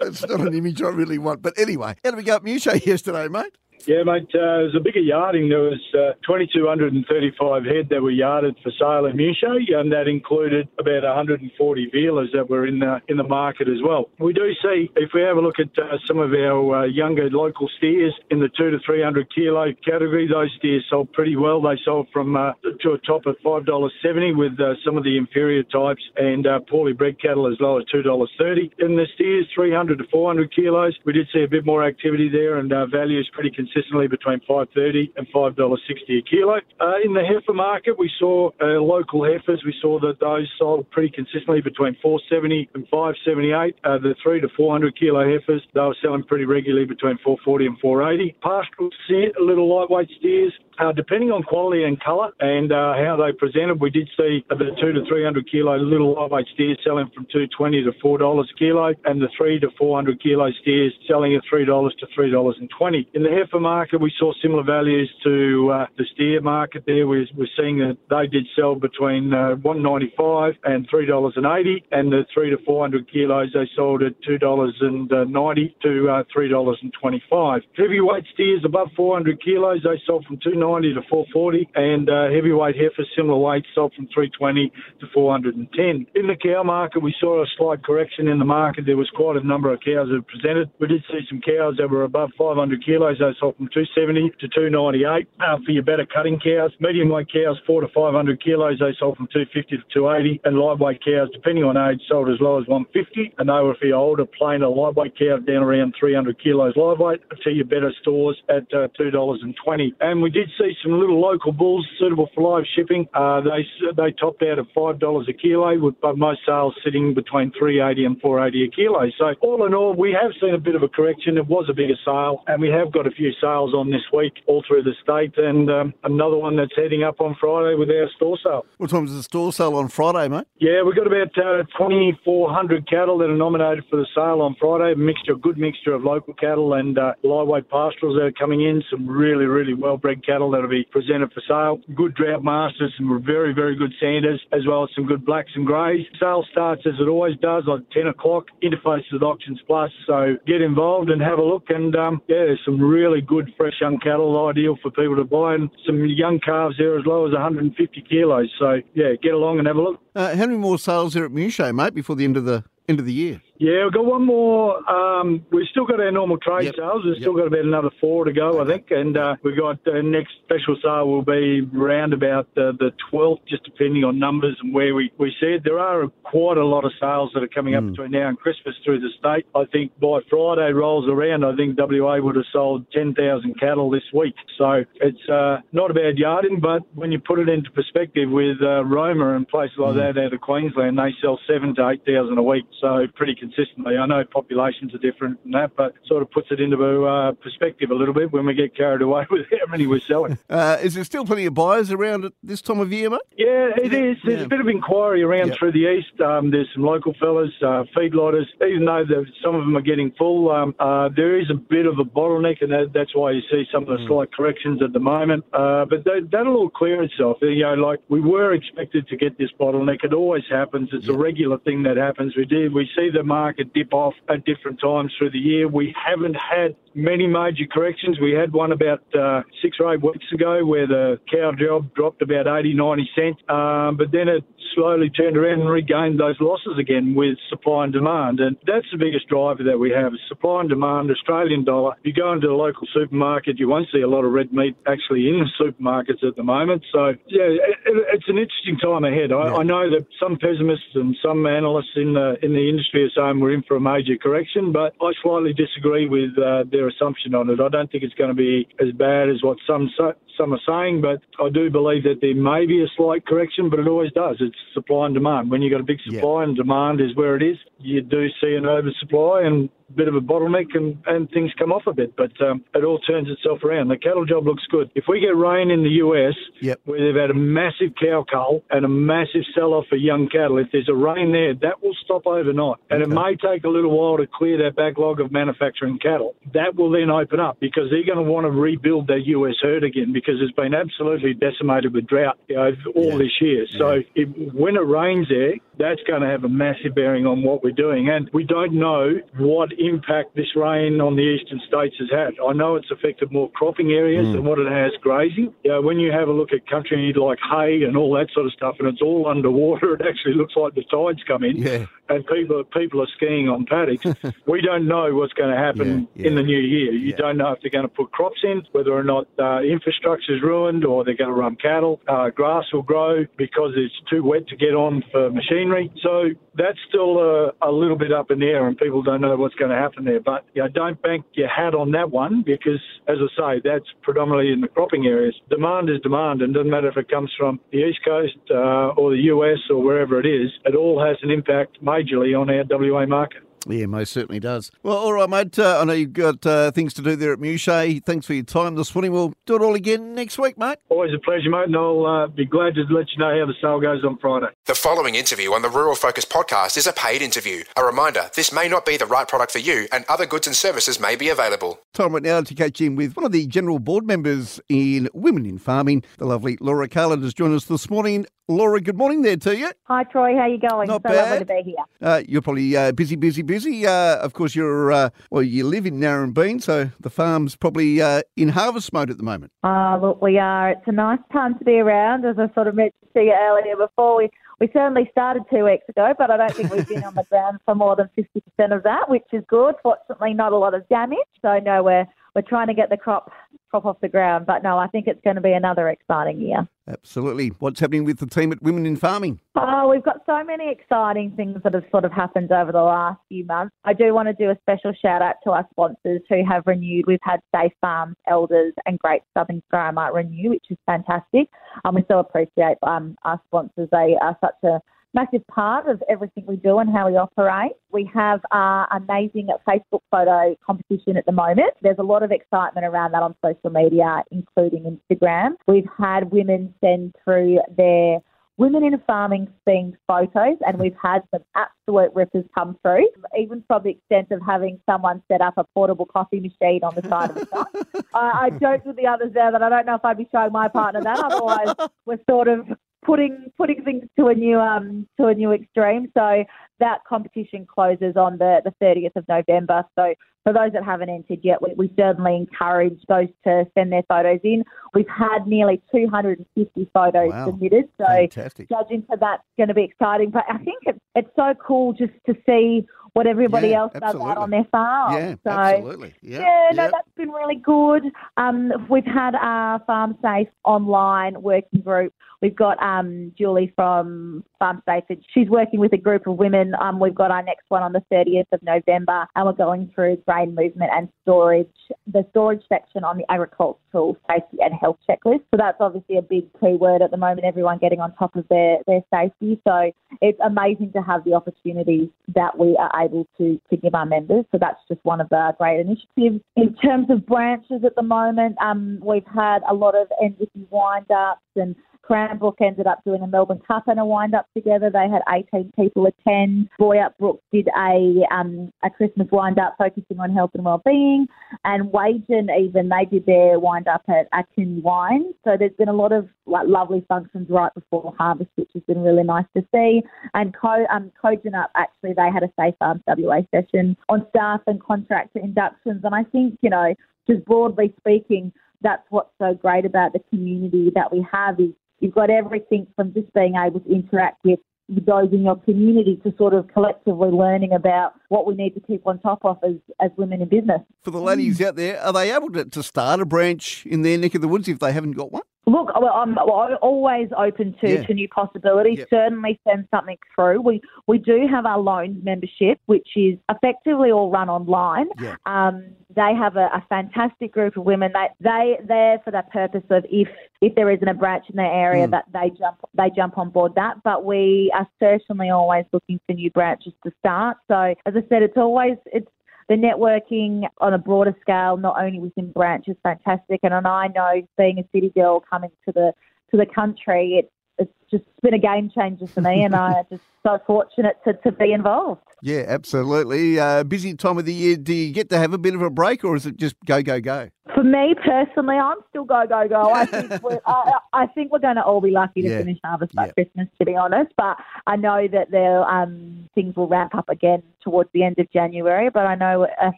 That's 0.00 0.26
not 0.26 0.40
an 0.40 0.52
image 0.52 0.82
I 0.82 0.88
really 0.88 1.18
want. 1.18 1.42
But 1.42 1.56
anyway, 1.56 1.94
how 2.04 2.10
did 2.10 2.16
we 2.16 2.24
go 2.24 2.34
at 2.34 2.42
Muchea 2.42 2.84
yesterday, 2.84 3.28
mate? 3.28 3.54
Yeah, 3.86 4.02
mate. 4.02 4.30
Uh, 4.34 4.64
it 4.64 4.72
was 4.72 4.76
a 4.76 4.80
bigger 4.80 5.00
yarding. 5.00 5.50
There 5.50 5.68
was 5.68 5.82
uh, 5.92 6.16
2,235 6.24 7.64
head 7.64 7.88
that 7.90 8.00
were 8.00 8.10
yarded 8.10 8.56
for 8.62 8.72
sale 8.80 9.04
in 9.04 9.16
Muchea, 9.16 9.76
and 9.76 9.92
that 9.92 10.08
included 10.08 10.68
about 10.78 11.02
140 11.04 11.90
vealers 11.90 12.32
that 12.32 12.48
were 12.48 12.66
in 12.66 12.78
the 12.78 13.02
in 13.08 13.18
the 13.18 13.28
market 13.28 13.68
as 13.68 13.82
well. 13.84 14.08
We 14.18 14.32
do 14.32 14.48
see, 14.62 14.90
if 14.96 15.10
we 15.12 15.20
have 15.20 15.36
a 15.36 15.40
look 15.40 15.60
at 15.60 15.76
uh, 15.76 15.98
some 16.06 16.18
of 16.18 16.32
our 16.32 16.84
uh, 16.84 16.86
younger 16.86 17.28
local 17.28 17.68
steers 17.76 18.14
in 18.30 18.40
the 18.40 18.48
two 18.56 18.70
to 18.70 18.78
300 18.86 19.28
kilo 19.34 19.66
category, 19.84 20.28
those 20.28 20.50
steers 20.56 20.84
sold 20.88 21.12
pretty 21.12 21.36
well. 21.36 21.60
They 21.60 21.76
sold 21.84 22.08
from 22.10 22.36
uh, 22.36 22.52
to 22.80 22.92
a 22.92 22.98
top 22.98 23.26
of 23.26 23.36
five 23.44 23.66
dollars 23.66 23.92
seventy 24.00 24.32
with 24.32 24.58
uh, 24.60 24.80
some 24.84 24.96
of 24.96 25.04
the 25.04 25.18
inferior 25.18 25.62
types, 25.62 26.02
and 26.16 26.46
poorly 26.70 26.94
bred 26.94 27.20
cattle 27.20 27.52
as 27.52 27.60
low 27.60 27.78
as 27.78 27.84
two 27.92 28.02
dollars 28.02 28.30
thirty. 28.38 28.72
In 28.78 28.96
the 28.96 29.06
steers, 29.14 29.46
300 29.54 29.98
to 29.98 30.04
400 30.10 30.54
kilos, 30.54 30.96
we 31.04 31.12
did 31.12 31.28
see 31.32 31.42
a 31.42 31.48
bit 31.48 31.66
more 31.66 31.84
activity 31.84 32.30
there, 32.30 32.56
and 32.56 32.72
uh, 32.72 32.86
is 33.04 33.28
pretty 33.34 33.50
consistently 33.74 34.08
between 34.08 34.40
5.30 34.48 35.12
and 35.16 35.26
5.60 35.34 35.56
dollars 35.56 35.80
a 35.88 36.22
kilo. 36.28 36.58
Uh, 36.80 36.92
in 37.04 37.14
the 37.14 37.22
heifer 37.22 37.52
market, 37.52 37.98
we 37.98 38.10
saw 38.18 38.50
uh, 38.60 38.80
local 38.80 39.24
heifers. 39.24 39.62
We 39.64 39.74
saw 39.80 39.98
that 40.00 40.20
those 40.20 40.50
sold 40.58 40.90
pretty 40.90 41.10
consistently 41.10 41.60
between 41.60 41.96
4.70 42.04 42.68
and 42.74 42.88
5.78. 42.90 43.74
Uh, 43.84 43.98
the 43.98 44.14
three 44.22 44.40
to 44.40 44.48
400 44.56 44.98
kilo 44.98 45.24
heifers, 45.24 45.62
they 45.74 45.80
were 45.80 45.96
selling 46.02 46.24
pretty 46.24 46.44
regularly 46.44 46.86
between 46.86 47.18
4.40 47.26 47.66
and 47.66 47.82
4.80. 47.82 48.34
Pastoral 48.40 48.90
steer, 49.04 49.32
little 49.40 49.68
lightweight 49.68 50.08
steers, 50.18 50.52
uh, 50.78 50.92
depending 50.92 51.30
on 51.30 51.42
quality 51.42 51.84
and 51.84 52.00
colour 52.02 52.30
and 52.40 52.72
uh, 52.72 52.94
how 52.94 53.16
they 53.16 53.32
presented, 53.32 53.80
we 53.80 53.90
did 53.90 54.08
see 54.16 54.44
the 54.48 54.74
two 54.80 54.92
to 54.92 55.04
300 55.06 55.50
kilo 55.50 55.76
little 55.76 56.14
lightweight 56.14 56.46
steers 56.54 56.78
selling 56.84 57.08
from 57.14 57.24
220 57.26 57.84
to 57.84 57.92
four 58.00 58.18
dollars 58.18 58.50
a 58.54 58.58
kilo, 58.58 58.92
and 59.04 59.20
the 59.20 59.28
three 59.36 59.58
to 59.60 59.68
400 59.78 60.22
kilo 60.22 60.50
steers 60.62 60.92
selling 61.08 61.34
at 61.34 61.42
three 61.48 61.64
dollars 61.64 61.94
to 62.00 62.06
three 62.14 62.30
dollars 62.30 62.56
and 62.60 62.70
twenty. 62.76 63.08
In 63.14 63.22
the 63.22 63.30
heifer 63.30 63.60
market, 63.60 64.00
we 64.00 64.12
saw 64.18 64.32
similar 64.42 64.62
values 64.62 65.10
to 65.24 65.70
uh, 65.72 65.86
the 65.98 66.04
steer 66.14 66.40
market. 66.40 66.84
There, 66.86 67.06
we're, 67.06 67.26
we're 67.36 67.48
seeing 67.56 67.78
that 67.78 67.98
they 68.10 68.26
did 68.26 68.46
sell 68.56 68.74
between 68.74 69.32
uh, 69.32 69.56
195 69.56 70.54
and 70.64 70.86
three 70.90 71.06
dollars 71.06 71.34
and 71.36 71.46
eighty, 71.46 71.84
and 71.92 72.12
the 72.12 72.24
three 72.32 72.50
to 72.50 72.58
400 72.64 73.10
kilos 73.10 73.50
they 73.54 73.68
sold 73.76 74.02
at 74.02 74.20
two 74.22 74.38
dollars 74.38 74.74
and 74.80 75.10
ninety 75.30 75.76
to 75.82 76.08
uh, 76.10 76.24
three 76.32 76.48
dollars 76.48 76.78
and 76.82 76.92
twenty-five. 77.00 77.62
Heavyweight 77.76 78.24
steers 78.32 78.62
above 78.64 78.88
400 78.96 79.42
kilos 79.42 79.82
they 79.82 80.00
sold 80.06 80.24
from 80.26 80.38
290 80.64 80.96
to 80.96 81.04
440, 81.12 81.68
and 81.76 82.08
uh, 82.08 82.32
heavyweight 82.32 82.74
heifers 82.74 83.08
similar 83.14 83.36
weight 83.36 83.66
sold 83.74 83.92
from 83.92 84.08
320 84.08 84.72
to 85.00 85.06
410. 85.12 86.08
In 86.16 86.26
the 86.26 86.36
cow 86.40 86.62
market, 86.62 87.04
we 87.04 87.14
saw 87.20 87.42
a 87.42 87.46
slight 87.58 87.84
correction 87.84 88.28
in 88.28 88.38
the 88.38 88.48
market. 88.48 88.86
There 88.86 88.96
was 88.96 89.10
quite 89.12 89.36
a 89.36 89.46
number 89.46 89.70
of 89.70 89.80
cows 89.84 90.08
that 90.08 90.16
were 90.16 90.32
presented. 90.32 90.70
We 90.80 90.88
did 90.88 91.04
see 91.12 91.20
some 91.28 91.44
cows 91.44 91.76
that 91.76 91.90
were 91.90 92.04
above 92.04 92.30
500 92.38 92.80
kilos. 92.80 93.20
They 93.20 93.36
sold 93.38 93.60
from 93.60 93.68
270 93.76 94.32
to 94.40 94.48
298. 94.48 95.28
Uh, 95.36 95.60
for 95.60 95.72
your 95.72 95.84
better 95.84 96.06
cutting 96.08 96.40
cows, 96.40 96.72
medium 96.80 97.10
weight 97.10 97.28
cows 97.28 97.60
4 97.66 97.82
to 97.82 97.88
500 97.92 98.42
kilos. 98.42 98.80
They 98.80 98.96
sold 98.96 99.20
from 99.20 99.28
250 99.28 99.76
to 99.76 99.84
280, 99.92 100.40
and 100.48 100.56
live 100.56 100.80
weight 100.80 101.04
cows, 101.04 101.28
depending 101.36 101.64
on 101.64 101.76
age, 101.76 102.00
sold 102.08 102.32
as 102.32 102.40
low 102.40 102.56
as 102.56 102.66
150. 102.72 103.36
And 103.36 103.52
they 103.52 103.60
were 103.60 103.76
for 103.76 103.84
your 103.84 104.00
older, 104.00 104.24
plainer 104.24 104.68
live 104.68 104.96
weight 104.96 105.12
cows 105.12 105.44
down 105.44 105.60
around 105.60 105.92
300 106.00 106.40
kilos 106.40 106.72
live 106.76 107.00
weight. 107.04 107.20
To 107.44 107.50
your 107.50 107.68
better 107.68 107.92
stores 108.00 108.40
at 108.48 108.64
uh, 108.72 108.88
$2.20. 108.96 109.92
And 110.00 110.22
we 110.22 110.30
did 110.30 110.48
see 110.58 110.72
some 110.82 110.98
little 110.98 111.20
local 111.20 111.52
bulls 111.52 111.86
suitable 111.98 112.28
for 112.34 112.42
live 112.42 112.64
shipping. 112.76 113.06
Uh, 113.14 113.40
they 113.40 113.66
they 113.96 114.12
topped 114.12 114.42
out 114.42 114.58
at 114.58 114.66
five 114.74 114.98
dollars 114.98 115.28
a 115.28 115.32
kilo, 115.32 115.78
with 115.78 116.00
but 116.00 116.16
most 116.18 116.40
sales 116.46 116.74
sitting 116.84 117.14
between 117.14 117.52
three 117.58 117.80
eighty 117.80 118.04
and 118.04 118.20
four 118.20 118.44
eighty 118.46 118.64
a 118.64 118.70
kilo. 118.70 119.10
So 119.18 119.34
all 119.40 119.64
in 119.66 119.74
all, 119.74 119.94
we 119.94 120.16
have 120.20 120.32
seen 120.40 120.54
a 120.54 120.58
bit 120.58 120.74
of 120.74 120.82
a 120.82 120.88
correction. 120.88 121.36
It 121.38 121.46
was 121.46 121.66
a 121.70 121.74
bigger 121.74 121.96
sale, 122.04 122.42
and 122.46 122.60
we 122.60 122.68
have 122.68 122.92
got 122.92 123.06
a 123.06 123.10
few 123.10 123.32
sales 123.40 123.74
on 123.74 123.90
this 123.90 124.02
week 124.12 124.34
all 124.46 124.64
through 124.66 124.82
the 124.82 124.94
state, 125.02 125.36
and 125.38 125.70
um, 125.70 125.94
another 126.04 126.36
one 126.36 126.56
that's 126.56 126.74
heading 126.76 127.02
up 127.02 127.20
on 127.20 127.36
Friday 127.40 127.76
with 127.76 127.90
our 127.90 128.08
store 128.16 128.38
sale. 128.42 128.66
What 128.78 128.90
time 128.90 129.04
is 129.04 129.14
the 129.14 129.22
store 129.22 129.52
sale 129.52 129.76
on 129.76 129.88
Friday, 129.88 130.28
mate? 130.28 130.46
Yeah, 130.58 130.82
we've 130.82 130.96
got 130.96 131.06
about 131.06 131.36
uh, 131.38 131.64
2,400 131.78 132.88
cattle 132.88 133.18
that 133.18 133.30
are 133.30 133.36
nominated 133.36 133.84
for 133.90 133.96
the 133.96 134.06
sale 134.14 134.40
on 134.42 134.56
Friday. 134.60 134.92
A 134.92 134.96
mixture, 134.96 135.32
a 135.32 135.36
good 135.36 135.58
mixture 135.58 135.94
of 135.94 136.04
local 136.04 136.34
cattle 136.34 136.74
and 136.74 136.98
uh, 136.98 137.12
lightweight 137.22 137.68
pastorals 137.68 138.16
that 138.16 138.24
are 138.24 138.32
coming 138.32 138.62
in. 138.62 138.82
Some 138.90 139.06
really, 139.06 139.46
really 139.46 139.74
well-bred 139.74 140.24
cattle 140.24 140.43
that'll 140.50 140.68
be 140.68 140.84
presented 140.90 141.32
for 141.32 141.42
sale. 141.48 141.80
Good 141.94 142.14
drought 142.14 142.44
masters, 142.44 142.92
some 142.96 143.22
very, 143.24 143.52
very 143.52 143.76
good 143.76 143.92
sanders, 144.00 144.40
as 144.52 144.66
well 144.66 144.84
as 144.84 144.90
some 144.94 145.06
good 145.06 145.24
blacks 145.24 145.50
and 145.54 145.66
greys. 145.66 146.06
Sale 146.20 146.44
starts 146.50 146.82
as 146.86 146.94
it 147.00 147.08
always 147.08 147.36
does 147.38 147.64
on 147.68 147.86
10 147.92 148.08
o'clock. 148.08 148.46
Interface 148.62 149.04
with 149.12 149.22
AuctionsPlus. 149.22 149.90
So 150.06 150.36
get 150.46 150.60
involved 150.60 151.10
and 151.10 151.20
have 151.22 151.38
a 151.38 151.44
look. 151.44 151.64
And 151.68 151.94
um, 151.96 152.22
yeah, 152.28 152.44
there's 152.46 152.60
some 152.64 152.80
really 152.80 153.20
good 153.20 153.52
fresh 153.56 153.74
young 153.80 153.98
cattle, 153.98 154.46
ideal 154.46 154.76
for 154.82 154.90
people 154.90 155.16
to 155.16 155.24
buy, 155.24 155.54
and 155.54 155.70
some 155.86 156.04
young 156.06 156.40
calves 156.40 156.76
there 156.78 156.98
as 156.98 157.06
low 157.06 157.26
as 157.26 157.32
150 157.32 158.04
kilos. 158.08 158.52
So 158.58 158.80
yeah, 158.94 159.14
get 159.22 159.34
along 159.34 159.58
and 159.58 159.66
have 159.66 159.76
a 159.76 159.82
look. 159.82 160.00
Uh, 160.14 160.36
how 160.36 160.46
many 160.46 160.58
more 160.58 160.78
sales 160.78 161.14
there 161.14 161.24
at 161.24 161.32
Muchea, 161.32 161.74
mate, 161.74 161.94
before 161.94 162.16
the 162.16 162.24
end 162.24 162.36
of 162.36 162.44
the 162.44 162.64
end 162.88 163.00
of 163.00 163.06
the 163.06 163.12
year? 163.12 163.42
Yeah, 163.58 163.84
we've 163.84 163.92
got 163.92 164.04
one 164.04 164.24
more. 164.26 164.78
Um, 164.90 165.46
we've 165.52 165.68
still 165.70 165.86
got 165.86 166.00
our 166.00 166.10
normal 166.10 166.38
trade 166.38 166.64
Yep. 166.64 166.74
sales. 166.76 167.04
We've 167.04 167.14
Yep. 167.14 167.20
still 167.22 167.34
got 167.34 167.46
about 167.46 167.60
another 167.60 167.90
four 168.00 168.24
to 168.24 168.32
go, 168.32 168.60
I 168.60 168.64
think. 168.64 168.90
And 168.90 169.16
uh, 169.16 169.36
we've 169.44 169.56
got 169.56 169.78
uh, 169.86 170.02
next 170.02 170.32
special 170.42 170.74
sale 170.82 171.06
will 171.08 171.22
be 171.22 171.60
round 171.60 172.12
about 172.12 172.46
uh, 172.56 172.72
the 172.72 172.92
12th, 173.12 173.46
just 173.46 173.62
depending 173.62 174.02
on 174.02 174.18
numbers 174.18 174.56
and 174.60 174.74
where 174.74 174.92
we, 174.96 175.12
we 175.18 175.30
see 175.38 175.54
it. 175.54 175.62
There 175.62 175.78
are 175.78 176.08
quite 176.24 176.56
a 176.58 176.64
lot 176.64 176.84
of 176.84 176.90
sales 177.00 177.30
that 177.34 177.44
are 177.44 177.48
coming 177.48 177.76
up 177.76 177.86
between 177.86 178.10
now 178.10 178.26
and 178.28 178.36
Christmas 178.36 178.74
through 178.84 178.98
the 178.98 179.10
state. 179.20 179.46
I 179.54 179.64
think 179.66 179.92
by 180.00 180.18
Friday 180.28 180.72
rolls 180.72 181.08
around, 181.08 181.44
I 181.44 181.54
think 181.54 181.78
WA 181.78 182.18
would 182.20 182.34
have 182.34 182.46
sold 182.52 182.90
10,000 182.90 183.54
cattle 183.60 183.88
this 183.88 184.02
week. 184.12 184.34
So 184.58 184.84
it's 184.96 185.28
uh, 185.28 185.58
not 185.72 185.92
a 185.92 185.94
bad 185.94 186.18
yarding, 186.18 186.58
but 186.58 186.82
when 186.96 187.12
you 187.12 187.20
put 187.20 187.38
it 187.38 187.48
into 187.48 187.70
perspective 187.70 188.28
with 188.30 188.60
uh, 188.62 188.84
Roma 188.84 189.36
and 189.36 189.46
places 189.46 189.78
like 189.78 189.94
that 189.94 190.18
out 190.18 190.32
of 190.32 190.40
Queensland, 190.40 190.98
they 190.98 191.14
sell 191.22 191.38
seven 191.46 191.72
to 191.76 191.88
8,000 191.88 192.36
a 192.36 192.42
week. 192.42 192.64
So 192.80 193.06
pretty 193.14 193.36
consistently. 193.48 193.96
I 193.96 194.06
know 194.06 194.24
populations 194.24 194.94
are 194.94 194.98
different 194.98 195.38
and 195.44 195.54
that, 195.54 195.76
but 195.76 195.94
sort 196.06 196.22
of 196.22 196.30
puts 196.30 196.48
it 196.50 196.60
into 196.60 196.78
uh, 197.06 197.32
perspective 197.32 197.90
a 197.90 197.94
little 197.94 198.14
bit 198.14 198.32
when 198.32 198.46
we 198.46 198.54
get 198.54 198.76
carried 198.76 199.02
away 199.02 199.26
with 199.30 199.46
how 199.50 199.66
many 199.70 199.86
we're 199.86 200.00
selling. 200.00 200.38
Uh, 200.54 200.78
is 200.82 200.94
there 200.94 201.02
still 201.04 201.24
plenty 201.24 201.46
of 201.46 201.54
buyers 201.54 201.90
around 201.90 202.24
at 202.24 202.32
this 202.42 202.62
time 202.62 202.78
of 202.78 202.92
year, 202.92 203.10
mate? 203.10 203.20
Yeah, 203.36 203.70
it 203.76 203.92
is. 203.92 204.16
There's 204.24 204.40
Yeah. 204.40 204.44
a 204.44 204.48
bit 204.48 204.60
of 204.60 204.68
inquiry 204.68 205.22
around 205.22 205.48
Yep. 205.48 205.56
through 205.58 205.72
the 205.72 205.86
east. 205.96 206.20
Um, 206.20 206.50
there's 206.50 206.68
some 206.72 206.84
local 206.84 207.12
fellas, 207.14 207.50
uh, 207.60 207.84
feedlotters. 207.96 208.46
Even 208.64 208.84
though 208.84 209.04
the- 209.04 209.26
some 209.42 209.54
of 209.56 209.62
them 209.64 209.76
are 209.76 209.80
getting 209.80 210.12
full, 210.12 210.50
um, 210.50 210.74
uh, 210.78 211.08
there 211.08 211.36
is 211.38 211.50
a 211.50 211.54
bit 211.54 211.86
of 211.86 211.98
a 211.98 212.04
bottleneck, 212.04 212.62
and 212.62 212.70
that, 212.70 212.92
that's 212.92 213.14
why 213.16 213.32
you 213.32 213.40
see 213.50 213.66
some 213.72 213.82
of 213.88 213.88
the 213.98 214.06
slight 214.06 214.30
corrections 214.32 214.80
at 214.82 214.92
the 214.92 215.00
moment. 215.00 215.44
Uh, 215.52 215.84
but 215.86 216.04
that, 216.04 216.28
that'll 216.30 216.54
all 216.56 216.68
clear 216.70 217.02
itself. 217.02 217.38
You 217.42 217.62
know, 217.64 217.74
like 217.74 218.00
we 218.08 218.20
were 218.20 218.52
expected 218.52 219.08
to 219.08 219.16
get 219.16 219.36
this 219.38 219.50
bottleneck. 219.58 220.04
It 220.04 220.12
always 220.14 220.44
happens. 220.48 220.90
It's 220.92 221.08
a 221.08 221.14
regular 221.16 221.58
thing 221.58 221.82
that 221.84 221.96
happens. 221.96 222.36
We 222.36 222.44
did. 222.44 222.72
We 222.72 222.88
see 222.96 223.10
the 223.10 223.24
market 223.34 223.74
dip 223.74 223.92
off 223.92 224.14
at 224.28 224.44
different 224.44 224.78
times 224.80 225.12
through 225.18 225.30
the 225.30 225.38
year. 225.38 225.66
We 225.66 225.92
haven't 226.06 226.36
had 226.36 226.76
many 226.94 227.26
major 227.26 227.64
corrections. 227.70 228.18
We 228.20 228.32
had 228.32 228.52
one 228.52 228.72
about 228.72 229.02
uh, 229.14 229.42
six 229.62 229.76
or 229.80 229.92
eight 229.94 230.02
weeks 230.02 230.26
ago 230.32 230.64
where 230.64 230.86
the 230.86 231.18
cow 231.30 231.52
job 231.58 231.92
dropped 231.94 232.22
about 232.22 232.46
80, 232.46 232.74
90 232.74 233.10
cents, 233.14 233.40
um, 233.48 233.96
but 233.96 234.12
then 234.12 234.28
it 234.28 234.44
slowly 234.74 235.08
turned 235.10 235.36
around 235.36 235.60
and 235.60 235.70
regained 235.70 236.18
those 236.18 236.34
losses 236.40 236.78
again 236.80 237.14
with 237.14 237.38
supply 237.48 237.84
and 237.84 237.92
demand. 237.92 238.40
And 238.40 238.56
that's 238.66 238.86
the 238.90 238.98
biggest 238.98 239.28
driver 239.28 239.62
that 239.62 239.78
we 239.78 239.90
have 239.90 240.12
is 240.14 240.20
supply 240.28 240.60
and 240.60 240.68
demand, 240.68 241.10
Australian 241.10 241.64
dollar. 241.64 241.94
If 242.02 242.06
You 242.06 242.12
go 242.12 242.32
into 242.32 242.48
the 242.48 242.54
local 242.54 242.86
supermarket, 242.92 243.58
you 243.58 243.68
won't 243.68 243.86
see 243.92 244.00
a 244.00 244.08
lot 244.08 244.24
of 244.24 244.32
red 244.32 244.52
meat 244.52 244.76
actually 244.86 245.28
in 245.28 245.38
the 245.38 245.50
supermarkets 245.62 246.26
at 246.26 246.34
the 246.36 246.42
moment. 246.42 246.82
So, 246.92 247.14
yeah, 247.28 247.44
it, 247.54 247.78
it- 247.86 248.04
it's 248.14 248.28
an 248.28 248.38
interesting 248.38 248.76
time 248.78 249.04
ahead. 249.04 249.32
I, 249.32 249.58
I 249.58 249.62
know 249.62 249.88
that 249.90 250.06
some 250.20 250.36
pessimists 250.36 250.94
and 250.94 251.16
some 251.22 251.46
analysts 251.46 251.94
in 251.96 252.12
the, 252.14 252.36
in 252.42 252.52
the 252.52 252.68
industry 252.68 253.04
are 253.04 253.10
saying 253.14 253.40
we're 253.40 253.52
in 253.54 253.62
for 253.62 253.76
a 253.76 253.80
major 253.80 254.16
correction, 254.20 254.72
but 254.72 254.94
I 255.00 255.12
slightly 255.22 255.52
disagree 255.52 256.08
with 256.08 256.30
uh, 256.38 256.64
their 256.70 256.83
assumption 256.88 257.34
on 257.34 257.50
it. 257.50 257.60
I 257.60 257.68
don't 257.68 257.90
think 257.90 258.04
it's 258.04 258.14
going 258.14 258.30
to 258.30 258.34
be 258.34 258.68
as 258.80 258.92
bad 258.92 259.28
as 259.28 259.42
what 259.42 259.58
some 259.66 259.90
some 260.36 260.52
are 260.52 260.60
saying, 260.66 261.00
but 261.00 261.20
I 261.44 261.48
do 261.48 261.70
believe 261.70 262.02
that 262.04 262.18
there 262.20 262.34
may 262.34 262.66
be 262.66 262.82
a 262.82 262.88
slight 262.96 263.24
correction, 263.26 263.70
but 263.70 263.78
it 263.78 263.86
always 263.86 264.12
does. 264.12 264.36
It's 264.40 264.56
supply 264.72 265.06
and 265.06 265.14
demand. 265.14 265.50
When 265.50 265.62
you've 265.62 265.70
got 265.70 265.80
a 265.80 265.84
big 265.84 266.00
Yeah. 266.04 266.20
supply 266.20 266.42
and 266.44 266.56
demand 266.56 267.00
is 267.00 267.14
where 267.14 267.36
it 267.36 267.42
is, 267.42 267.56
you 267.78 268.00
do 268.00 268.28
see 268.40 268.54
an 268.54 268.66
oversupply 268.66 269.42
and 269.42 269.68
bit 269.94 270.08
of 270.08 270.14
a 270.14 270.20
bottleneck 270.20 270.74
and, 270.74 270.96
and 271.06 271.30
things 271.30 271.52
come 271.58 271.70
off 271.72 271.82
a 271.86 271.92
bit, 271.92 272.14
but 272.16 272.32
um, 272.40 272.64
it 272.74 272.84
all 272.84 272.98
turns 273.00 273.28
itself 273.30 273.62
around. 273.64 273.88
The 273.88 273.98
cattle 273.98 274.24
job 274.24 274.46
looks 274.46 274.64
good. 274.70 274.90
If 274.94 275.04
we 275.08 275.20
get 275.20 275.36
rain 275.36 275.70
in 275.70 275.82
the 275.82 275.90
US, 276.04 276.34
Yep. 276.60 276.80
where 276.84 277.04
they've 277.04 277.20
had 277.20 277.30
a 277.30 277.34
massive 277.34 277.92
cow 278.00 278.24
cull 278.30 278.62
and 278.70 278.84
a 278.84 278.88
massive 278.88 279.42
sell-off 279.54 279.84
for 279.88 279.96
young 279.96 280.28
cattle, 280.28 280.58
if 280.58 280.68
there's 280.72 280.88
a 280.88 280.94
rain 280.94 281.32
there, 281.32 281.54
that 281.54 281.82
will 281.82 281.94
stop 282.04 282.26
overnight. 282.26 282.76
And 282.90 283.02
it 283.02 283.08
may 283.08 283.36
take 283.36 283.64
a 283.64 283.68
little 283.68 283.90
while 283.90 284.16
to 284.16 284.26
clear 284.26 284.56
that 284.64 284.76
backlog 284.76 285.20
of 285.20 285.30
manufacturing 285.30 285.98
cattle. 285.98 286.34
That 286.54 286.74
will 286.76 286.90
then 286.90 287.10
open 287.10 287.40
up 287.40 287.58
because 287.60 287.90
they're 287.90 288.04
going 288.06 288.24
to 288.24 288.30
want 288.30 288.46
to 288.46 288.50
rebuild 288.50 289.06
their 289.08 289.18
US 289.18 289.56
herd 289.62 289.84
again 289.84 290.12
because 290.12 290.34
it's 290.40 290.52
been 290.52 290.74
absolutely 290.74 291.34
decimated 291.34 291.92
with 291.92 292.06
drought 292.06 292.38
you 292.48 292.56
know, 292.56 292.72
all 292.94 293.12
Yeah. 293.12 293.18
this 293.18 293.40
year. 293.40 293.66
So 293.78 294.00
if, 294.14 294.28
when 294.54 294.76
it 294.76 294.86
rains 294.86 295.28
there, 295.28 295.54
that's 295.78 296.00
going 296.06 296.22
to 296.22 296.28
have 296.28 296.44
a 296.44 296.48
massive 296.48 296.94
bearing 296.94 297.26
on 297.26 297.42
what 297.42 297.62
we're 297.62 297.72
doing. 297.72 298.08
And 298.08 298.30
we 298.32 298.44
don't 298.44 298.72
know 298.74 299.14
what 299.38 299.72
impact 299.78 300.34
this 300.36 300.54
rain 300.56 301.00
on 301.00 301.16
the 301.16 301.22
eastern 301.22 301.60
states 301.66 301.96
has 301.98 302.08
had. 302.10 302.34
I 302.44 302.52
know 302.52 302.76
it's 302.76 302.90
affected 302.90 303.30
more 303.32 303.50
cropping 303.50 303.92
areas 303.92 304.26
than 304.32 304.44
what 304.44 304.58
it 304.58 304.70
has 304.70 304.92
grazing. 305.00 305.52
You 305.64 305.70
know, 305.72 305.80
when 305.82 305.98
you 306.00 306.12
have 306.12 306.28
a 306.28 306.32
look 306.32 306.52
at 306.52 306.66
country 306.66 307.12
like 307.16 307.38
hay 307.50 307.82
and 307.82 307.96
all 307.96 308.12
that 308.14 308.28
sort 308.32 308.46
of 308.46 308.52
stuff, 308.52 308.76
and 308.78 308.88
it's 308.88 309.02
all 309.02 309.26
underwater, 309.28 309.94
it 309.98 310.02
actually 310.08 310.34
looks 310.34 310.54
like 310.56 310.74
the 310.74 310.84
tides 310.84 311.22
come 311.26 311.44
in 311.44 311.56
Yeah. 311.58 311.86
and 312.08 312.26
people 312.26 312.64
people 312.64 313.00
are 313.02 313.08
skiing 313.16 313.48
on 313.48 313.66
paddocks. 313.66 314.04
we 314.46 314.60
don't 314.60 314.86
know 314.86 315.14
what's 315.14 315.32
going 315.32 315.50
to 315.50 315.56
happen 315.60 316.08
Yeah, 316.14 316.28
in 316.28 316.34
the 316.36 316.42
new 316.42 316.58
year. 316.58 316.92
You 316.92 317.10
Yeah. 317.10 317.16
don't 317.16 317.36
know 317.38 317.52
if 317.52 317.60
they're 317.62 317.70
going 317.70 317.88
to 317.88 317.94
put 317.94 318.12
crops 318.12 318.40
in, 318.42 318.62
whether 318.72 318.92
or 318.92 319.04
not 319.04 319.26
uh, 319.38 319.60
is 319.62 320.42
ruined, 320.42 320.84
or 320.84 321.04
they're 321.04 321.16
going 321.16 321.30
to 321.30 321.34
run 321.36 321.56
cattle. 321.56 322.00
Uh, 322.08 322.30
grass 322.30 322.64
will 322.72 322.82
grow 322.82 323.24
because 323.36 323.72
it's 323.76 323.94
too 324.10 324.22
wet 324.22 324.46
to 324.48 324.56
get 324.56 324.74
on 324.74 325.02
for 325.10 325.30
machinery. 325.30 325.92
So 326.02 326.30
that's 326.56 326.78
still 326.88 327.18
a, 327.18 327.52
a 327.62 327.70
little 327.70 327.96
bit 327.96 328.12
up 328.12 328.30
in 328.30 328.38
the 328.38 328.46
air, 328.46 328.66
and 328.66 328.76
people 328.76 329.02
don't 329.02 329.20
know 329.20 329.36
what's 329.36 329.54
going 329.56 329.63
to 329.70 329.76
happen 329.76 330.04
there. 330.04 330.20
But 330.20 330.44
you 330.54 330.62
know, 330.62 330.68
don't 330.68 331.00
bank 331.02 331.24
your 331.32 331.48
hat 331.48 331.74
on 331.74 331.92
that 331.92 332.10
one 332.10 332.42
because, 332.44 332.80
as 333.08 333.18
I 333.20 333.56
say, 333.56 333.60
that's 333.64 333.86
predominantly 334.02 334.52
in 334.52 334.60
the 334.60 334.68
cropping 334.68 335.06
areas. 335.06 335.34
Demand 335.50 335.90
is 335.90 336.00
demand, 336.02 336.42
and 336.42 336.54
doesn't 336.54 336.70
matter 336.70 336.88
if 336.88 336.96
it 336.96 337.08
comes 337.08 337.30
from 337.38 337.60
the 337.72 337.78
East 337.78 338.00
Coast 338.04 338.36
uh, 338.50 338.94
or 338.96 339.10
the 339.10 339.22
US 339.34 339.58
or 339.70 339.82
wherever 339.82 340.20
it 340.20 340.26
is. 340.26 340.50
It 340.64 340.74
all 340.74 341.04
has 341.04 341.16
an 341.22 341.30
impact 341.30 341.82
majorly 341.82 342.38
on 342.38 342.50
our 342.50 342.64
WA 342.68 343.06
market. 343.06 343.42
Yeah, 343.68 343.86
most 343.86 344.12
certainly 344.12 344.40
does. 344.40 344.70
Well, 344.82 344.96
all 344.96 345.12
right, 345.12 345.28
mate. 345.28 345.58
Uh, 345.58 345.80
I 345.80 345.84
know 345.84 345.92
you've 345.92 346.12
got 346.12 346.44
uh, 346.44 346.70
things 346.70 346.92
to 346.94 347.02
do 347.02 347.16
there 347.16 347.32
at 347.32 347.38
Muchea. 347.38 348.04
Thanks 348.04 348.26
for 348.26 348.34
your 348.34 348.44
time 348.44 348.74
this 348.74 348.94
morning. 348.94 349.12
We'll 349.12 349.32
do 349.46 349.56
it 349.56 349.62
all 349.62 349.74
again 349.74 350.14
next 350.14 350.38
week, 350.38 350.58
mate. 350.58 350.78
Always 350.88 351.12
a 351.14 351.18
pleasure, 351.18 351.50
mate, 351.50 351.66
and 351.66 351.76
I'll 351.76 352.06
uh, 352.06 352.26
be 352.26 352.44
glad 352.44 352.74
to 352.74 352.82
let 352.90 353.12
you 353.12 353.18
know 353.18 353.38
how 353.38 353.46
the 353.46 353.54
sale 353.60 353.80
goes 353.80 354.04
on 354.04 354.18
Friday. 354.18 354.48
The 354.66 354.74
following 354.74 355.14
interview 355.14 355.52
on 355.52 355.62
the 355.62 355.70
Rural 355.70 355.94
Focus 355.94 356.24
podcast 356.24 356.76
is 356.76 356.86
a 356.86 356.92
paid 356.92 357.22
interview. 357.22 357.64
A 357.76 357.84
reminder 357.84 358.30
this 358.34 358.52
may 358.52 358.68
not 358.68 358.84
be 358.84 358.96
the 358.96 359.06
right 359.06 359.26
product 359.26 359.52
for 359.52 359.58
you, 359.58 359.88
and 359.92 360.04
other 360.08 360.26
goods 360.26 360.46
and 360.46 360.56
services 360.56 361.00
may 361.00 361.16
be 361.16 361.28
available. 361.28 361.80
Time 361.92 362.12
right 362.12 362.22
now 362.22 362.40
to 362.40 362.54
catch 362.54 362.80
in 362.80 362.96
with 362.96 363.16
one 363.16 363.24
of 363.24 363.32
the 363.32 363.46
general 363.46 363.78
board 363.78 364.06
members 364.06 364.60
in 364.68 365.08
Women 365.14 365.46
in 365.46 365.58
Farming. 365.58 366.04
The 366.18 366.26
lovely 366.26 366.58
Laura 366.60 366.88
Carlin 366.88 367.22
has 367.22 367.34
joined 367.34 367.54
us 367.54 367.64
this 367.64 367.88
morning. 367.88 368.26
Laura, 368.46 368.78
good 368.78 368.98
morning 368.98 369.22
there 369.22 369.38
to 369.38 369.56
you. 369.56 369.70
Hi 369.84 370.04
Troy, 370.04 370.36
how 370.36 370.44
you 370.44 370.58
going? 370.58 370.86
Not 370.86 371.00
so 371.00 371.08
bad. 371.08 371.30
lovely 371.30 371.38
to 371.38 371.44
be 371.46 371.70
here. 371.70 371.84
Uh, 372.02 372.22
you're 372.28 372.42
probably 372.42 372.76
uh, 372.76 372.92
busy, 372.92 373.16
busy, 373.16 373.40
busy. 373.40 373.86
Uh, 373.86 374.18
of 374.18 374.34
course, 374.34 374.54
you're 374.54 374.92
uh, 374.92 375.08
well. 375.30 375.42
You 375.42 375.64
live 375.64 375.86
in 375.86 375.98
Narembeen, 375.98 376.62
so 376.62 376.90
the 377.00 377.08
farm's 377.08 377.56
probably 377.56 378.02
uh, 378.02 378.20
in 378.36 378.50
harvest 378.50 378.92
mode 378.92 379.08
at 379.08 379.16
the 379.16 379.22
moment. 379.22 379.50
Uh, 379.62 379.96
look, 379.96 380.20
we 380.20 380.36
are. 380.38 380.72
It's 380.72 380.86
a 380.86 380.92
nice 380.92 381.20
time 381.32 381.58
to 381.58 381.64
be 381.64 381.78
around, 381.78 382.26
as 382.26 382.38
I 382.38 382.52
sort 382.52 382.66
of 382.66 382.74
mentioned 382.74 383.08
to 383.16 383.22
you 383.22 383.32
earlier 383.32 383.76
before. 383.76 384.18
We 384.18 384.28
we 384.60 384.68
certainly 384.74 385.08
started 385.10 385.44
two 385.48 385.64
weeks 385.64 385.88
ago, 385.88 386.12
but 386.18 386.30
I 386.30 386.36
don't 386.36 386.54
think 386.54 386.70
we've 386.70 386.86
been 386.86 387.02
on 387.02 387.14
the 387.14 387.24
ground 387.24 387.60
for 387.64 387.74
more 387.74 387.96
than 387.96 388.10
fifty 388.14 388.42
percent 388.42 388.74
of 388.74 388.82
that, 388.82 389.08
which 389.08 389.24
is 389.32 389.42
good. 389.48 389.74
Fortunately, 389.82 390.34
not 390.34 390.52
a 390.52 390.58
lot 390.58 390.74
of 390.74 390.86
damage. 390.90 391.18
So 391.40 391.60
no, 391.60 391.82
we're 391.82 392.06
we're 392.34 392.42
trying 392.42 392.66
to 392.66 392.74
get 392.74 392.90
the 392.90 392.96
crop 392.96 393.30
crop 393.70 393.86
off 393.86 394.00
the 394.00 394.08
ground. 394.08 394.46
But 394.46 394.62
no, 394.62 394.78
I 394.78 394.86
think 394.86 395.06
it's 395.08 395.20
going 395.24 395.36
to 395.36 395.42
be 395.42 395.52
another 395.52 395.88
exciting 395.88 396.40
year. 396.40 396.68
Absolutely. 396.86 397.48
What's 397.58 397.80
happening 397.80 398.04
with 398.04 398.18
the 398.18 398.26
team 398.26 398.52
at 398.52 398.62
Women 398.62 398.86
in 398.86 398.94
Farming? 398.96 399.40
Oh, 399.56 399.88
we've 399.88 400.02
got 400.02 400.20
so 400.26 400.44
many 400.44 400.70
exciting 400.70 401.32
things 401.34 401.58
that 401.64 401.74
have 401.74 401.84
sort 401.90 402.04
of 402.04 402.12
happened 402.12 402.52
over 402.52 402.70
the 402.70 402.82
last 402.82 403.18
few 403.28 403.44
months. 403.46 403.74
I 403.84 403.92
do 403.92 404.14
want 404.14 404.28
to 404.28 404.34
do 404.34 404.50
a 404.50 404.56
special 404.62 404.92
shout 405.00 405.22
out 405.22 405.36
to 405.44 405.50
our 405.50 405.66
sponsors 405.70 406.20
who 406.28 406.44
have 406.48 406.62
renewed. 406.66 407.06
We've 407.06 407.18
had 407.22 407.40
Safe 407.54 407.72
Farms, 407.80 408.16
Elders, 408.28 408.74
and 408.86 408.98
Great 408.98 409.22
Southern 409.36 409.62
Skymark 409.72 410.14
renew, 410.14 410.50
which 410.50 410.66
is 410.70 410.78
fantastic. 410.86 411.48
And 411.84 411.96
we 411.96 412.04
so 412.08 412.18
appreciate 412.18 412.76
um, 412.82 413.16
our 413.24 413.40
sponsors. 413.46 413.88
They 413.90 414.16
are 414.20 414.36
such 414.40 414.62
a 414.62 414.78
massive 415.14 415.46
part 415.46 415.88
of 415.88 416.02
everything 416.08 416.44
we 416.46 416.56
do 416.56 416.78
and 416.78 416.90
how 416.90 417.08
we 417.08 417.16
operate. 417.16 417.72
We 417.92 418.10
have 418.12 418.40
our 418.50 418.88
amazing 418.90 419.48
Facebook 419.66 420.00
photo 420.10 420.56
competition 420.66 421.16
at 421.16 421.24
the 421.26 421.32
moment. 421.32 421.72
There's 421.82 421.98
a 421.98 422.02
lot 422.02 422.22
of 422.22 422.32
excitement 422.32 422.84
around 422.84 423.12
that 423.12 423.22
on 423.22 423.34
social 423.44 423.70
media, 423.70 424.22
including 424.30 424.98
Instagram. 424.98 425.52
We've 425.66 425.88
had 425.96 426.30
women 426.30 426.74
send 426.82 427.14
through 427.24 427.60
their 427.76 428.18
women 428.56 428.84
in 428.84 429.00
farming 429.06 429.48
themed 429.66 429.94
photos, 430.06 430.56
and 430.66 430.78
we've 430.78 430.96
had 431.02 431.22
some 431.32 431.42
absolute 431.54 432.12
rippers 432.14 432.44
come 432.54 432.78
through, 432.82 433.08
even 433.38 433.64
from 433.66 433.82
the 433.82 433.90
extent 433.90 434.30
of 434.30 434.40
having 434.46 434.80
someone 434.86 435.22
set 435.28 435.40
up 435.40 435.54
a 435.56 435.64
portable 435.74 436.06
coffee 436.06 436.40
machine 436.40 436.80
on 436.82 436.94
the 436.94 437.02
side 437.08 437.30
of 437.30 437.36
the 437.36 437.46
shop. 437.46 437.68
I, 438.14 438.46
I 438.46 438.50
joked 438.50 438.86
with 438.86 438.96
the 438.96 439.06
others 439.06 439.32
there 439.34 439.50
that 439.50 439.62
I 439.62 439.68
don't 439.68 439.86
know 439.86 439.96
if 439.96 440.04
I'd 440.04 440.18
be 440.18 440.28
showing 440.30 440.52
my 440.52 440.68
partner 440.68 441.02
that. 441.02 441.18
Otherwise, 441.18 441.88
we're 442.06 442.20
sort 442.28 442.48
of 442.48 442.66
putting 443.04 443.52
putting 443.56 443.84
things 443.84 444.04
to 444.18 444.26
a 444.26 444.34
new 444.34 444.58
um 444.58 445.06
to 445.20 445.26
a 445.26 445.34
new 445.34 445.52
extreme. 445.52 446.10
So 446.14 446.44
that 446.80 446.98
competition 447.08 447.66
closes 447.66 448.16
on 448.16 448.38
the 448.38 448.60
the 448.64 448.74
30th 448.84 449.16
of 449.16 449.26
November. 449.28 449.84
So 449.96 450.14
for 450.42 450.52
those 450.52 450.72
that 450.74 450.84
haven't 450.84 451.08
entered 451.08 451.38
yet, 451.42 451.62
we, 451.62 451.72
we 451.76 451.92
certainly 451.98 452.36
encourage 452.36 453.00
those 453.08 453.28
to 453.44 453.64
send 453.74 453.92
their 453.92 454.02
photos 454.08 454.40
in. 454.44 454.62
We've 454.92 455.08
had 455.08 455.46
nearly 455.46 455.80
250 455.94 456.90
photos 456.92 457.30
Wow. 457.30 457.46
submitted, 457.46 457.88
so 457.98 458.04
Fantastic. 458.06 458.68
judging 458.68 459.04
for 459.06 459.16
that's 459.16 459.42
going 459.56 459.68
to 459.68 459.74
be 459.74 459.84
exciting. 459.84 460.30
But 460.30 460.44
I 460.48 460.58
think 460.58 460.82
it's 460.82 460.98
it's 461.14 461.30
so 461.36 461.54
cool 461.66 461.92
just 461.94 462.12
to 462.26 462.34
see 462.46 462.86
what 463.14 463.26
everybody 463.28 463.68
Yeah, 463.68 463.82
else 463.82 463.92
does 463.92 464.14
out 464.14 464.36
on 464.36 464.50
their 464.50 464.64
farm. 464.64 465.14
Yeah, 465.14 465.34
so, 465.44 465.50
absolutely. 465.50 466.14
Yeah, 466.20 466.40
Yeah, 466.40 466.70
no, 466.74 466.90
that's 466.92 467.08
been 467.16 467.30
really 467.30 467.56
good. 467.56 468.02
Um, 468.36 468.72
we've 468.90 469.06
had 469.06 469.34
our 469.36 469.78
Farm 469.86 470.18
Safe 470.20 470.48
online 470.64 471.40
working 471.40 471.80
group. 471.80 472.12
We've 472.42 472.54
got 472.54 472.82
um, 472.82 473.32
Julie 473.38 473.72
from 473.74 474.44
Farm 474.58 474.82
Safe. 474.86 475.04
and 475.08 475.24
She's 475.32 475.48
working 475.48 475.80
with 475.80 475.94
a 475.94 475.96
group 475.96 476.26
of 476.26 476.36
women. 476.36 476.74
Um, 476.78 477.00
we've 477.00 477.14
got 477.14 477.30
our 477.30 477.42
next 477.42 477.64
one 477.68 477.82
on 477.82 477.92
the 477.92 478.02
30th 478.12 478.52
of 478.52 478.62
November, 478.62 479.26
and 479.34 479.46
we're 479.46 479.52
going 479.52 479.90
through 479.94 480.18
grain 480.28 480.54
movement 480.54 480.90
and 480.92 481.08
storage, 481.22 481.70
the 482.06 482.26
storage 482.30 482.62
section 482.68 483.02
on 483.02 483.16
the 483.16 483.24
agricultural 483.30 484.18
safety 484.28 484.58
and 484.60 484.74
health 484.74 484.98
checklist. 485.08 485.40
So 485.52 485.56
that's 485.56 485.78
obviously 485.80 486.18
a 486.18 486.22
big 486.22 486.52
key 486.60 486.74
word 486.74 487.00
at 487.00 487.10
the 487.10 487.16
moment. 487.16 487.46
Everyone 487.46 487.78
getting 487.78 488.00
on 488.00 488.14
top 488.16 488.36
of 488.36 488.46
their, 488.48 488.78
their 488.86 489.00
safety. 489.10 489.58
So 489.66 489.92
it's 490.20 490.38
amazing 490.44 490.92
to 490.92 491.00
have 491.00 491.24
the 491.24 491.32
opportunities 491.32 492.10
that 492.34 492.58
we 492.58 492.76
are 492.76 492.90
able 493.04 493.26
to, 493.38 493.60
to 493.70 493.76
give 493.76 493.94
our 493.94 494.06
members. 494.06 494.44
So 494.52 494.58
that's 494.58 494.80
just 494.88 495.00
one 495.04 495.20
of 495.20 495.28
the 495.28 495.54
great 495.58 495.80
initiatives. 495.80 496.42
In 496.56 496.74
terms 496.82 497.08
of 497.10 497.26
branches 497.26 497.82
at 497.84 497.94
the 497.94 498.02
moment, 498.02 498.56
um, 498.60 499.00
we've 499.02 499.26
had 499.32 499.60
a 499.68 499.74
lot 499.74 499.94
of 499.94 500.08
NDP 500.22 500.68
wind-ups 500.70 501.40
and 501.56 501.76
Cranbrook 502.06 502.60
ended 502.60 502.86
up 502.86 503.02
doing 503.04 503.22
a 503.22 503.26
Melbourne 503.26 503.62
Cup 503.66 503.88
and 503.88 503.98
a 503.98 504.04
wind 504.04 504.34
up 504.34 504.46
together. 504.54 504.90
They 504.90 505.08
had 505.08 505.22
18 505.32 505.72
people 505.74 506.06
attend. 506.06 506.68
Boyup 506.78 507.16
Brook 507.18 507.42
did 507.52 507.68
a 507.68 508.26
um, 508.30 508.72
a 508.82 508.90
Christmas 508.90 509.28
wind 509.32 509.58
up 509.58 509.76
focusing 509.78 510.20
on 510.20 510.32
health 510.34 510.50
and 510.54 510.64
well-being, 510.64 511.26
and 511.64 511.90
Wagin 511.92 512.48
even 512.50 512.90
they 512.90 513.06
did 513.10 513.26
their 513.26 513.58
wind 513.58 513.88
up 513.88 514.02
at 514.08 514.28
Akin 514.32 514.82
Wine. 514.82 515.32
So 515.44 515.56
there's 515.58 515.72
been 515.78 515.88
a 515.88 515.94
lot 515.94 516.12
of 516.12 516.28
like 516.46 516.66
lovely 516.66 517.04
functions 517.08 517.48
right 517.48 517.72
before 517.74 518.14
harvest, 518.18 518.50
which 518.56 518.70
has 518.74 518.82
been 518.82 519.02
really 519.02 519.24
nice 519.24 519.46
to 519.56 519.64
see. 519.74 520.02
And 520.34 520.54
Co 520.54 520.84
um 520.90 521.10
Kojonup 521.22 521.68
actually 521.74 522.12
they 522.12 522.30
had 522.30 522.42
a 522.42 522.52
Safe 522.58 522.74
Farms 522.78 523.02
WA 523.06 523.40
session 523.50 523.96
on 524.08 524.26
staff 524.30 524.60
and 524.66 524.82
contractor 524.82 525.38
inductions, 525.38 526.02
and 526.04 526.14
I 526.14 526.24
think 526.24 526.58
you 526.60 526.70
know 526.70 526.94
just 527.26 527.44
broadly 527.46 527.94
speaking 527.98 528.52
that's 528.82 529.02
what's 529.08 529.30
so 529.38 529.54
great 529.54 529.86
about 529.86 530.12
the 530.12 530.20
community 530.28 530.92
that 530.94 531.10
we 531.10 531.26
have 531.32 531.58
is 531.58 531.70
you've 532.04 532.14
got 532.14 532.28
everything 532.28 532.86
from 532.94 533.14
just 533.14 533.32
being 533.32 533.54
able 533.56 533.80
to 533.80 533.90
interact 533.90 534.44
with 534.44 534.60
those 534.90 535.32
in 535.32 535.42
your 535.42 535.56
community 535.56 536.20
to 536.22 536.34
sort 536.36 536.52
of 536.52 536.68
collectively 536.68 537.30
learning 537.30 537.72
about 537.72 538.12
what 538.28 538.46
we 538.46 538.54
need 538.54 538.74
to 538.74 538.80
keep 538.80 539.06
on 539.06 539.18
top 539.20 539.42
of 539.42 539.56
as, 539.64 539.76
as 540.02 540.10
women 540.18 540.42
in 540.42 540.48
business. 540.48 540.82
For 541.02 541.10
the 541.10 541.20
ladies 541.20 541.58
mm. 541.58 541.66
out 541.66 541.76
there, 541.76 541.98
are 542.02 542.12
they 542.12 542.34
able 542.34 542.50
to, 542.52 542.66
to 542.66 542.82
start 542.82 543.20
a 543.20 543.24
branch 543.24 543.86
in 543.86 544.02
their 544.02 544.18
neck 544.18 544.34
of 544.34 544.42
the 544.42 544.48
woods 544.48 544.68
if 544.68 544.78
they 544.80 544.92
haven't 544.92 545.12
got 545.12 545.32
one? 545.32 545.42
Look, 545.66 545.88
well, 545.98 546.12
I'm 546.14 546.36
always 546.82 547.28
open 547.36 547.74
to, 547.80 547.88
Yeah. 547.88 548.04
to 548.04 548.14
new 548.14 548.28
possibilities. 548.28 548.98
Yep. 548.98 549.08
Certainly 549.08 549.60
send 549.66 549.88
something 549.90 550.18
through. 550.34 550.60
We 550.60 550.82
we 551.06 551.18
do 551.18 551.46
have 551.50 551.64
our 551.64 551.78
loans 551.78 552.22
membership, 552.22 552.78
which 552.86 553.08
is 553.16 553.38
effectively 553.50 554.10
all 554.10 554.30
run 554.30 554.48
online. 554.50 555.06
Yeah. 555.20 555.36
Um, 555.46 555.86
they 556.14 556.34
have 556.34 556.56
a, 556.56 556.66
a 556.66 556.84
fantastic 556.88 557.52
group 557.52 557.76
of 557.76 557.84
women. 557.84 558.12
They 558.12 558.28
they 558.40 558.78
they're 558.86 559.18
for 559.24 559.30
that 559.30 559.50
purpose 559.50 559.84
of 559.90 560.04
if 560.10 560.28
if 560.60 560.74
there 560.74 560.90
isn't 560.90 561.08
a 561.08 561.14
branch 561.14 561.46
in 561.48 561.56
their 561.56 561.72
area 561.72 562.06
Mm. 562.06 562.10
that 562.10 562.24
they 562.32 562.50
jump 562.50 562.78
they 562.94 563.10
jump 563.16 563.38
on 563.38 563.48
board 563.50 563.74
that. 563.76 564.02
But 564.04 564.24
we 564.24 564.70
are 564.74 564.86
certainly 565.00 565.48
always 565.48 565.86
looking 565.92 566.20
for 566.26 566.34
new 566.34 566.50
branches 566.50 566.92
to 567.04 567.12
start. 567.20 567.56
So 567.68 567.94
as 568.04 568.14
I 568.16 568.22
said, 568.28 568.42
it's 568.42 568.56
always 568.58 568.96
it's 569.06 569.28
the 569.68 569.74
networking 569.74 570.62
on 570.78 570.92
a 570.94 570.98
broader 570.98 571.34
scale, 571.40 571.76
not 571.76 572.00
only 572.02 572.18
within 572.20 572.52
branch, 572.52 572.84
is 572.88 572.96
fantastic. 573.02 573.60
And 573.62 573.74
I 573.74 574.08
know 574.08 574.42
being 574.58 574.78
a 574.78 574.84
city 574.92 575.10
girl 575.14 575.40
coming 575.40 575.70
to 575.86 575.92
the 575.92 576.12
to 576.50 576.56
the 576.56 576.66
country, 576.66 577.36
it's 577.42 577.50
it's 577.78 577.92
just 578.10 578.24
been 578.42 578.54
a 578.54 578.58
game 578.58 578.90
changer 578.94 579.26
for 579.34 579.40
me, 579.40 579.62
and 579.64 579.74
I'm 579.74 580.04
just 580.10 580.22
so 580.46 580.58
fortunate 580.66 581.16
to, 581.24 581.32
to 581.32 581.52
be 581.52 581.72
involved. 581.72 582.20
Yeah, 582.42 582.64
absolutely. 582.68 583.58
Uh, 583.58 583.82
busy 583.84 584.14
time 584.14 584.36
of 584.36 584.44
the 584.44 584.52
year. 584.52 584.76
Do 584.76 584.92
you 584.92 585.12
get 585.14 585.30
to 585.30 585.38
have 585.38 585.54
a 585.54 585.58
bit 585.58 585.74
of 585.74 585.80
a 585.80 585.88
break 585.88 586.22
or 586.24 586.36
is 586.36 586.44
it 586.44 586.58
just 586.58 586.76
go, 586.84 587.00
go, 587.02 587.18
go? 587.18 587.48
For 587.74 587.82
me 587.82 588.14
personally, 588.22 588.76
I'm 588.76 588.98
still 589.08 589.24
go 589.24 589.44
go 589.48 589.66
go. 589.66 589.92
I 589.94 590.04
think 590.04 590.30
we're, 590.42 590.60
I, 590.66 590.98
I 591.14 591.26
think 591.28 591.50
we're 591.50 591.60
going 591.60 591.76
to 591.76 591.82
all 591.82 592.02
be 592.02 592.10
lucky 592.10 592.42
to 592.42 592.48
Yeah. 592.50 592.58
finish 592.58 592.78
harvest 592.84 593.14
by 593.14 593.26
Yeah. 593.26 593.32
Christmas, 593.32 593.68
to 593.78 593.86
be 593.86 593.96
honest. 593.96 594.32
But 594.36 594.58
I 594.86 594.96
know 594.96 595.26
that 595.32 595.50
there 595.50 595.82
um, 595.88 596.46
things 596.54 596.76
will 596.76 596.88
ramp 596.88 597.14
up 597.14 597.30
again 597.30 597.62
towards 597.84 598.10
the 598.14 598.24
end 598.24 598.38
of 598.38 598.50
January. 598.50 599.10
But 599.10 599.26
I 599.26 599.34
know 599.36 599.66
I 599.80 599.90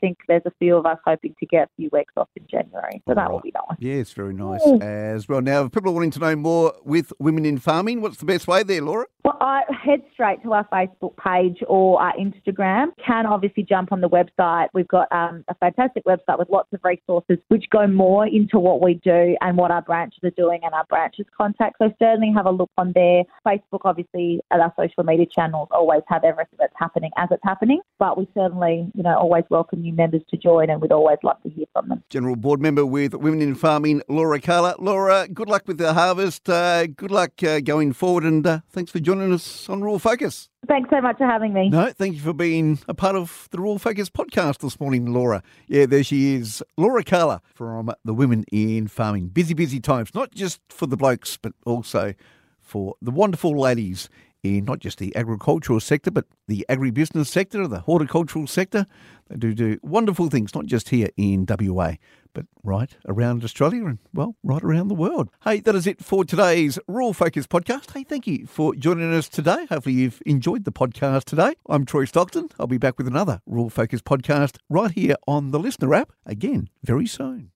think 0.01 0.19
there's 0.29 0.43
a 0.45 0.53
few 0.59 0.77
of 0.77 0.85
us 0.85 0.99
hoping 1.07 1.35
to 1.41 1.47
get 1.47 1.69
a 1.69 1.71
few 1.77 1.89
weeks 1.93 2.13
off 2.17 2.29
in 2.37 2.47
January, 2.51 3.03
so 3.09 3.15
that 3.15 3.31
will 3.31 3.41
be 3.41 3.53
nice. 3.55 3.79
Yeah, 3.79 3.95
it's 3.95 4.13
very 4.13 4.35
nice 4.35 4.63
Mm. 4.67 4.83
as 4.83 5.29
well. 5.29 5.41
Now, 5.41 5.65
if 5.65 5.73
people 5.73 5.91
are 5.91 5.95
wanting 5.95 6.11
to 6.13 6.21
know 6.21 6.37
more 6.37 6.73
with 6.85 7.13
women 7.19 7.45
in 7.47 7.59
farming, 7.59 8.01
what's 8.01 8.17
the 8.19 8.27
best 8.27 8.49
way 8.49 8.63
there, 8.63 8.83
Laura? 8.83 9.07
Well, 9.25 9.37
I 9.41 9.63
head 9.73 10.03
straight 10.13 10.43
to 10.45 10.53
our 10.53 10.65
Facebook 10.73 11.17
page 11.17 11.63
or 11.69 12.01
our 12.01 12.13
Instagram. 12.17 12.89
Can 13.05 13.27
obviously 13.27 13.63
jump 13.65 13.93
on 13.93 14.01
the 14.01 14.09
website. 14.09 14.69
We've 14.73 14.87
got 14.89 15.11
um, 15.13 15.45
a 15.49 15.55
fantastic 15.57 16.05
website 16.05 16.39
with 16.39 16.49
lots 16.49 16.73
of 16.73 16.81
resources 16.85 17.39
which 17.49 17.65
go 17.71 17.87
more 17.87 18.27
into 18.27 18.59
what 18.59 18.81
we 18.83 18.95
do 18.95 19.37
and 19.41 19.57
what 19.57 19.71
our 19.71 19.83
branches 19.83 20.21
are 20.25 20.31
doing 20.31 20.61
and 20.63 20.73
our 20.75 20.85
branches 20.89 21.27
contact. 21.37 21.77
So 21.81 21.93
certainly 21.99 22.33
have 22.35 22.47
a 22.47 22.51
look 22.51 22.71
on 22.79 22.93
there. 22.95 23.25
Facebook, 23.47 23.81
obviously, 23.85 24.41
and 24.51 24.63
our 24.63 24.73
social 24.77 25.05
media 25.05 25.27
channels 25.27 25.69
always 25.71 26.03
have 26.09 26.25
everything 26.25 26.57
that's 26.59 26.75
happening 26.77 27.11
as 27.17 27.29
it's 27.31 27.43
happening. 27.45 27.76
But 27.99 28.19
we 28.19 28.29
certainly, 28.35 28.91
you 28.95 29.03
know, 29.03 29.17
always 29.17 29.45
welcome 29.49 29.81
new 29.81 29.93
members 29.93 30.23
to 30.31 30.37
join 30.37 30.69
and 30.69 30.81
we'd 30.81 30.93
always 30.93 31.19
love 31.23 31.43
to 31.43 31.49
hear 31.49 31.65
from 31.73 31.89
them. 31.89 32.03
General 32.11 32.37
Board 32.37 32.61
Member 32.61 32.85
with 32.85 33.15
Women 33.15 33.41
in 33.41 33.55
Farming, 33.55 34.03
Laura 34.09 34.41
Carla. 34.41 34.77
Laura, 34.79 35.27
good 35.29 35.49
luck 35.49 35.63
with 35.67 35.79
the 35.79 35.95
harvest. 35.95 36.49
Uh, 36.49 36.87
good 36.87 37.11
luck 37.11 37.43
uh, 37.43 37.61
going 37.61 37.93
forward, 37.93 38.25
and 38.25 38.47
uh, 38.47 38.61
thanks 38.71 38.93
for 38.93 38.99
joining 38.99 39.33
us 39.33 39.69
on 39.69 39.81
Rural 39.81 39.99
Focus. 39.99 40.51
Thanks 40.69 40.91
so 40.91 41.01
much 41.01 41.17
for 41.19 41.27
having 41.27 41.53
me. 41.53 41.71
No, 41.71 41.91
thank 41.93 42.17
you 42.17 42.21
for 42.21 42.33
being 42.33 42.81
a 42.89 42.95
part 42.95 43.17
of 43.17 43.49
the 43.51 43.59
Rural 43.59 43.79
Focus 43.79 44.11
podcast 44.11 44.59
this 44.59 44.79
morning, 44.81 45.13
Laura. 45.13 45.43
Yeah, 45.69 45.87
there 45.87 46.03
she 46.03 46.35
is, 46.35 46.63
Laura 46.77 47.05
Carla 47.05 47.41
from 47.55 47.93
the 48.05 48.13
Women 48.13 48.45
in 48.53 48.89
Farming. 48.89 49.29
Busy, 49.29 49.55
busy 49.55 49.81
times, 49.81 50.15
not 50.15 50.33
just 50.33 50.61
for 50.69 50.87
the 50.87 50.97
blokes, 50.97 51.39
but 51.41 51.53
also 51.65 52.15
for 52.61 52.97
the 53.01 53.13
wonderful 53.13 53.59
ladies 53.59 54.11
in 54.47 54.65
not 54.65 54.79
just 54.79 54.99
the 54.99 55.15
agricultural 55.17 55.81
sector, 55.81 56.11
but 56.11 56.27
the 56.49 56.65
agribusiness 56.69 57.27
sector, 57.27 57.67
the 57.67 57.81
horticultural 57.81 58.47
sector. 58.47 58.87
They 59.29 59.37
do 59.37 59.55
do 59.55 59.79
wonderful 59.83 60.29
things, 60.29 60.55
not 60.55 60.67
just 60.67 60.91
here 60.91 61.09
in 61.17 61.47
WA, 61.49 61.95
but 62.33 62.47
right 62.63 62.95
around 63.09 63.43
Australia 63.43 63.87
and, 63.87 63.99
well, 64.13 64.37
right 64.43 64.63
around 64.63 64.89
the 64.89 64.95
world. 64.95 65.31
Hey, 65.45 65.61
that 65.61 65.75
is 65.75 65.87
it 65.87 66.05
for 66.05 66.25
today's 66.25 66.79
Rural 66.87 67.13
Focus 67.13 67.47
podcast. 67.47 67.93
Hey, 67.93 68.05
thank 68.05 68.27
you 68.27 68.47
for 68.47 68.75
joining 68.75 69.13
us 69.13 69.29
today. 69.29 69.67
Hopefully, 69.69 69.97
you've 69.97 70.23
enjoyed 70.27 70.65
the 70.65 70.73
podcast 70.73 71.25
today. 71.25 71.55
I'm 71.69 71.85
Troy 71.85 72.05
Stockton. 72.05 72.51
I'll 72.61 72.67
be 72.67 72.79
back 72.79 72.99
with 72.99 73.09
another 73.09 73.41
Rural 73.47 73.71
Focus 73.71 74.01
podcast 74.01 74.59
right 74.69 74.93
here 74.93 75.17
on 75.27 75.51
the 75.51 75.59
Listener 75.59 75.95
app 75.95 76.13
again 76.25 76.69
very 76.85 77.07
soon. 77.07 77.51